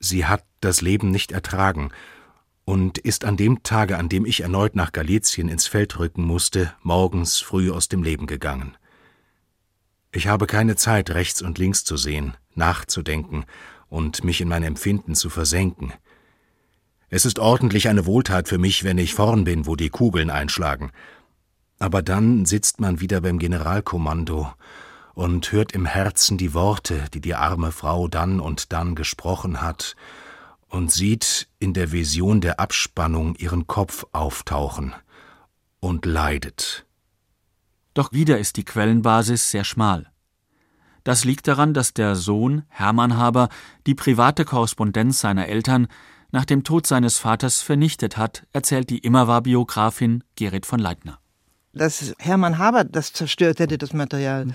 Sie 0.00 0.26
hat 0.26 0.44
das 0.58 0.80
Leben 0.80 1.12
nicht 1.12 1.30
ertragen 1.30 1.92
und 2.64 2.98
ist 2.98 3.24
an 3.24 3.36
dem 3.36 3.62
Tage, 3.62 3.96
an 3.98 4.08
dem 4.08 4.26
ich 4.26 4.40
erneut 4.40 4.74
nach 4.74 4.90
Galizien 4.90 5.48
ins 5.48 5.68
Feld 5.68 5.96
rücken 6.00 6.24
musste, 6.24 6.74
morgens 6.82 7.38
früh 7.38 7.70
aus 7.70 7.86
dem 7.86 8.02
Leben 8.02 8.26
gegangen. 8.26 8.76
Ich 10.10 10.26
habe 10.26 10.48
keine 10.48 10.74
Zeit, 10.74 11.10
rechts 11.10 11.40
und 11.40 11.56
links 11.56 11.84
zu 11.84 11.96
sehen, 11.96 12.36
nachzudenken 12.56 13.44
und 13.88 14.24
mich 14.24 14.40
in 14.40 14.48
mein 14.48 14.64
Empfinden 14.64 15.14
zu 15.14 15.30
versenken. 15.30 15.92
Es 17.14 17.26
ist 17.26 17.38
ordentlich 17.38 17.90
eine 17.90 18.06
Wohltat 18.06 18.48
für 18.48 18.56
mich, 18.56 18.84
wenn 18.84 18.96
ich 18.96 19.12
vorn 19.12 19.44
bin, 19.44 19.66
wo 19.66 19.76
die 19.76 19.90
Kugeln 19.90 20.30
einschlagen. 20.30 20.92
Aber 21.78 22.00
dann 22.00 22.46
sitzt 22.46 22.80
man 22.80 23.00
wieder 23.00 23.20
beim 23.20 23.38
Generalkommando 23.38 24.50
und 25.12 25.52
hört 25.52 25.72
im 25.72 25.84
Herzen 25.84 26.38
die 26.38 26.54
Worte, 26.54 27.04
die 27.12 27.20
die 27.20 27.34
arme 27.34 27.70
Frau 27.70 28.08
dann 28.08 28.40
und 28.40 28.72
dann 28.72 28.94
gesprochen 28.94 29.60
hat, 29.60 29.94
und 30.70 30.90
sieht 30.90 31.48
in 31.58 31.74
der 31.74 31.92
Vision 31.92 32.40
der 32.40 32.58
Abspannung 32.58 33.34
ihren 33.34 33.66
Kopf 33.66 34.06
auftauchen 34.12 34.94
und 35.80 36.06
leidet. 36.06 36.86
Doch 37.92 38.12
wieder 38.12 38.38
ist 38.38 38.56
die 38.56 38.64
Quellenbasis 38.64 39.50
sehr 39.50 39.64
schmal. 39.64 40.10
Das 41.04 41.24
liegt 41.24 41.46
daran, 41.46 41.74
dass 41.74 41.92
der 41.92 42.16
Sohn, 42.16 42.62
Hermann 42.68 43.18
Haber, 43.18 43.50
die 43.86 43.94
private 43.94 44.46
Korrespondenz 44.46 45.20
seiner 45.20 45.48
Eltern 45.48 45.88
nach 46.32 46.44
dem 46.44 46.64
Tod 46.64 46.86
seines 46.86 47.18
Vaters 47.18 47.62
vernichtet 47.62 48.16
hat, 48.16 48.46
erzählt 48.52 48.90
die 48.90 48.98
Immerwahr-Biografin 48.98 50.24
Gerrit 50.34 50.66
von 50.66 50.80
Leitner. 50.80 51.18
Dass 51.72 52.14
Hermann 52.18 52.58
Haber 52.58 52.84
das 52.84 53.12
zerstört 53.12 53.60
hätte, 53.60 53.78
das 53.78 53.92
Material, 53.92 54.48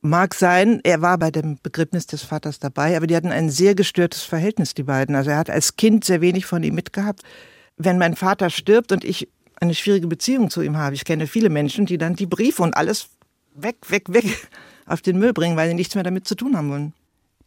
mag 0.00 0.34
sein. 0.34 0.80
Er 0.84 1.02
war 1.02 1.18
bei 1.18 1.30
dem 1.30 1.58
Begräbnis 1.62 2.06
des 2.06 2.22
Vaters 2.22 2.58
dabei, 2.58 2.96
aber 2.96 3.06
die 3.06 3.16
hatten 3.16 3.32
ein 3.32 3.50
sehr 3.50 3.74
gestörtes 3.74 4.22
Verhältnis, 4.22 4.74
die 4.74 4.84
beiden. 4.84 5.14
Also 5.14 5.30
er 5.30 5.38
hat 5.38 5.50
als 5.50 5.76
Kind 5.76 6.04
sehr 6.04 6.20
wenig 6.20 6.46
von 6.46 6.62
ihm 6.62 6.74
mitgehabt. 6.74 7.22
Wenn 7.76 7.98
mein 7.98 8.16
Vater 8.16 8.50
stirbt 8.50 8.92
und 8.92 9.04
ich 9.04 9.28
eine 9.60 9.74
schwierige 9.74 10.06
Beziehung 10.06 10.50
zu 10.50 10.62
ihm 10.62 10.76
habe, 10.76 10.94
ich 10.94 11.04
kenne 11.04 11.26
viele 11.26 11.50
Menschen, 11.50 11.86
die 11.86 11.98
dann 11.98 12.14
die 12.14 12.26
Briefe 12.26 12.62
und 12.62 12.76
alles 12.76 13.08
weg, 13.54 13.76
weg, 13.88 14.12
weg 14.12 14.48
auf 14.86 15.02
den 15.02 15.18
Müll 15.18 15.32
bringen, 15.32 15.56
weil 15.56 15.68
sie 15.68 15.74
nichts 15.74 15.94
mehr 15.94 16.04
damit 16.04 16.26
zu 16.26 16.34
tun 16.34 16.56
haben 16.56 16.70
wollen. 16.70 16.94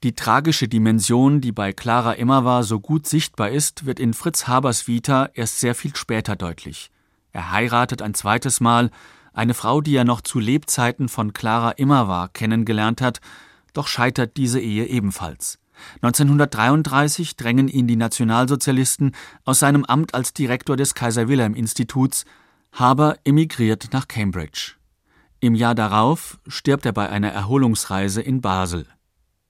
Die 0.03 0.15
tragische 0.15 0.67
Dimension, 0.67 1.41
die 1.41 1.51
bei 1.51 1.73
Clara 1.73 2.13
Immerwahr 2.13 2.63
so 2.63 2.79
gut 2.79 3.05
sichtbar 3.05 3.51
ist, 3.51 3.85
wird 3.85 3.99
in 3.99 4.15
Fritz 4.15 4.47
Habers 4.47 4.87
Vita 4.87 5.29
erst 5.35 5.59
sehr 5.59 5.75
viel 5.75 5.95
später 5.95 6.35
deutlich. 6.35 6.89
Er 7.31 7.51
heiratet 7.51 8.01
ein 8.01 8.15
zweites 8.15 8.61
Mal, 8.61 8.89
eine 9.31 9.53
Frau, 9.53 9.79
die 9.79 9.95
er 9.95 10.03
noch 10.03 10.21
zu 10.21 10.39
Lebzeiten 10.39 11.07
von 11.07 11.33
Clara 11.33 11.71
Immerwahr 11.71 12.29
kennengelernt 12.29 12.99
hat, 12.99 13.21
doch 13.73 13.87
scheitert 13.87 14.37
diese 14.37 14.59
Ehe 14.59 14.87
ebenfalls. 14.87 15.59
1933 16.01 17.35
drängen 17.35 17.67
ihn 17.67 17.85
die 17.85 17.95
Nationalsozialisten 17.95 19.15
aus 19.45 19.59
seinem 19.59 19.85
Amt 19.85 20.15
als 20.15 20.33
Direktor 20.33 20.77
des 20.77 20.95
Kaiser 20.95 21.27
Wilhelm 21.27 21.53
Instituts. 21.53 22.25
Haber 22.71 23.17
emigriert 23.23 23.89
nach 23.93 24.07
Cambridge. 24.07 24.73
Im 25.39 25.53
Jahr 25.53 25.75
darauf 25.75 26.39
stirbt 26.47 26.87
er 26.87 26.93
bei 26.93 27.07
einer 27.09 27.31
Erholungsreise 27.31 28.21
in 28.21 28.41
Basel. 28.41 28.87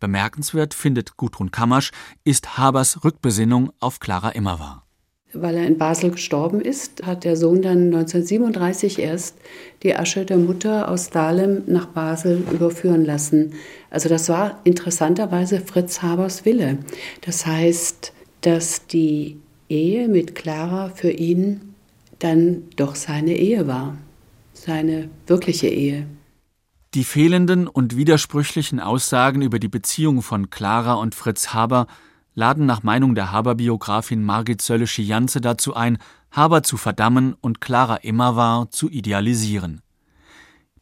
Bemerkenswert 0.02 0.74
findet 0.74 1.16
Gudrun 1.16 1.52
Kammasch 1.52 1.92
ist 2.26 2.58
Habers 2.58 3.06
Rückbesinnung 3.06 3.72
auf 3.80 4.02
Clara 4.02 4.32
Immerwahr. 4.32 4.86
Weil 5.32 5.56
er 5.56 5.66
in 5.66 5.78
Basel 5.78 6.12
gestorben 6.12 6.60
ist, 6.60 7.06
hat 7.06 7.24
der 7.24 7.38
Sohn 7.38 7.62
dann 7.62 7.86
1937 7.86 9.00
erst 9.00 9.38
die 9.84 9.96
Asche 9.96 10.26
der 10.26 10.36
Mutter 10.36 10.90
aus 10.90 11.10
Dahlem 11.10 11.64
nach 11.68 11.86
Basel 11.86 12.44
überführen 12.52 13.06
lassen. 13.06 13.54
Also 13.90 14.10
das 14.10 14.28
war 14.28 14.60
interessanterweise 14.66 15.62
Fritz 15.62 16.02
Habers 16.02 16.44
Wille. 16.44 16.80
Das 17.22 17.46
heißt, 17.46 18.12
dass 18.42 18.88
die 18.88 19.40
Ehe 19.70 20.10
mit 20.10 20.36
Clara 20.36 20.90
für 20.90 21.12
ihn 21.12 21.76
dann 22.20 22.64
doch 22.76 22.96
seine 22.96 23.38
Ehe 23.38 23.68
war 23.68 23.96
seine 24.62 25.10
wirkliche 25.28 25.68
Ehe. 25.68 26.06
Die 26.94 27.06
fehlenden 27.06 27.70
und 27.70 27.96
widersprüchlichen 27.96 28.82
Aussagen 28.82 29.42
über 29.42 29.60
die 29.60 29.70
Beziehung 29.70 30.22
von 30.22 30.50
Clara 30.50 30.96
und 30.96 31.16
Fritz 31.16 31.54
Haber 31.54 31.88
laden 32.36 32.66
nach 32.66 32.84
Meinung 32.84 33.16
der 33.16 33.32
Haber-Biografin 33.32 34.22
Margit 34.22 34.62
Sölle-Schijanze 34.62 35.40
dazu 35.40 35.74
ein, 35.74 36.00
Haber 36.32 36.64
zu 36.64 36.76
verdammen 36.76 37.34
und 37.40 37.62
Clara 37.62 37.96
Immerwahr 37.96 38.72
zu 38.72 38.90
idealisieren. 38.90 39.82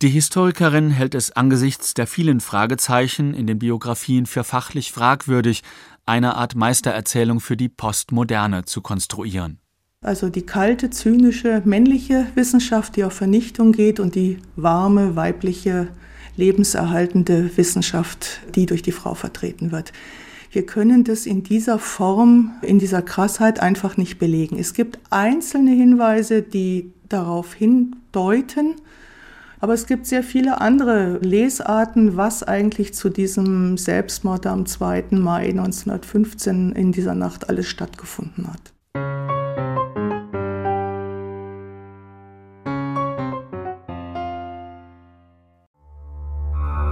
Die 0.02 0.10
Historikerin 0.10 0.90
hält 0.90 1.14
es 1.14 1.32
angesichts 1.32 1.94
der 1.94 2.08
vielen 2.08 2.40
Fragezeichen 2.40 3.36
in 3.36 3.46
den 3.46 3.60
Biografien 3.60 4.26
für 4.26 4.44
fachlich 4.44 4.92
fragwürdig, 4.92 5.62
eine 6.08 6.38
Art 6.38 6.56
Meistererzählung 6.56 7.40
für 7.40 7.56
die 7.56 7.70
Postmoderne 7.70 8.66
zu 8.66 8.82
konstruieren. 8.82 9.60
Also 10.02 10.30
die 10.30 10.46
kalte, 10.46 10.90
zynische, 10.90 11.62
männliche 11.66 12.28
Wissenschaft, 12.36 12.96
die 12.96 13.04
auf 13.04 13.14
Vernichtung 13.14 13.74
geht 13.74 14.00
und 14.00 14.16
die 14.16 14.38
warme, 14.56 15.18
weibliche, 15.18 15.90
lebenserhaltende 16.38 17.58
Wissenschaft, 17.58 18.40
die 18.56 18.66
durch 18.66 18.82
die 18.82 18.94
Frau 18.94 19.14
vertreten 19.14 19.74
wird. 19.74 19.92
Wir 20.52 20.66
können 20.66 21.04
das 21.04 21.26
in 21.26 21.44
dieser 21.44 21.80
Form, 21.80 22.54
in 22.62 22.80
dieser 22.80 23.02
Krassheit 23.02 23.60
einfach 23.60 23.98
nicht 23.98 24.20
belegen. 24.20 24.58
Es 24.58 24.74
gibt 24.74 25.00
einzelne 25.10 25.72
Hinweise, 25.72 26.42
die 26.42 26.94
darauf 27.10 27.54
hindeuten, 27.54 28.76
aber 29.60 29.74
es 29.74 29.86
gibt 29.86 30.06
sehr 30.08 30.24
viele 30.24 30.62
andere 30.62 31.18
Lesarten, 31.18 32.16
was 32.16 32.42
eigentlich 32.44 32.94
zu 32.94 33.10
diesem 33.10 33.78
Selbstmord 33.78 34.48
am 34.48 34.66
2. 34.66 35.08
Mai 35.12 35.50
1915 35.50 36.72
in 36.72 36.94
dieser 36.94 37.16
Nacht 37.16 37.50
alles 37.50 37.68
stattgefunden 37.68 38.48
hat. 38.48 39.39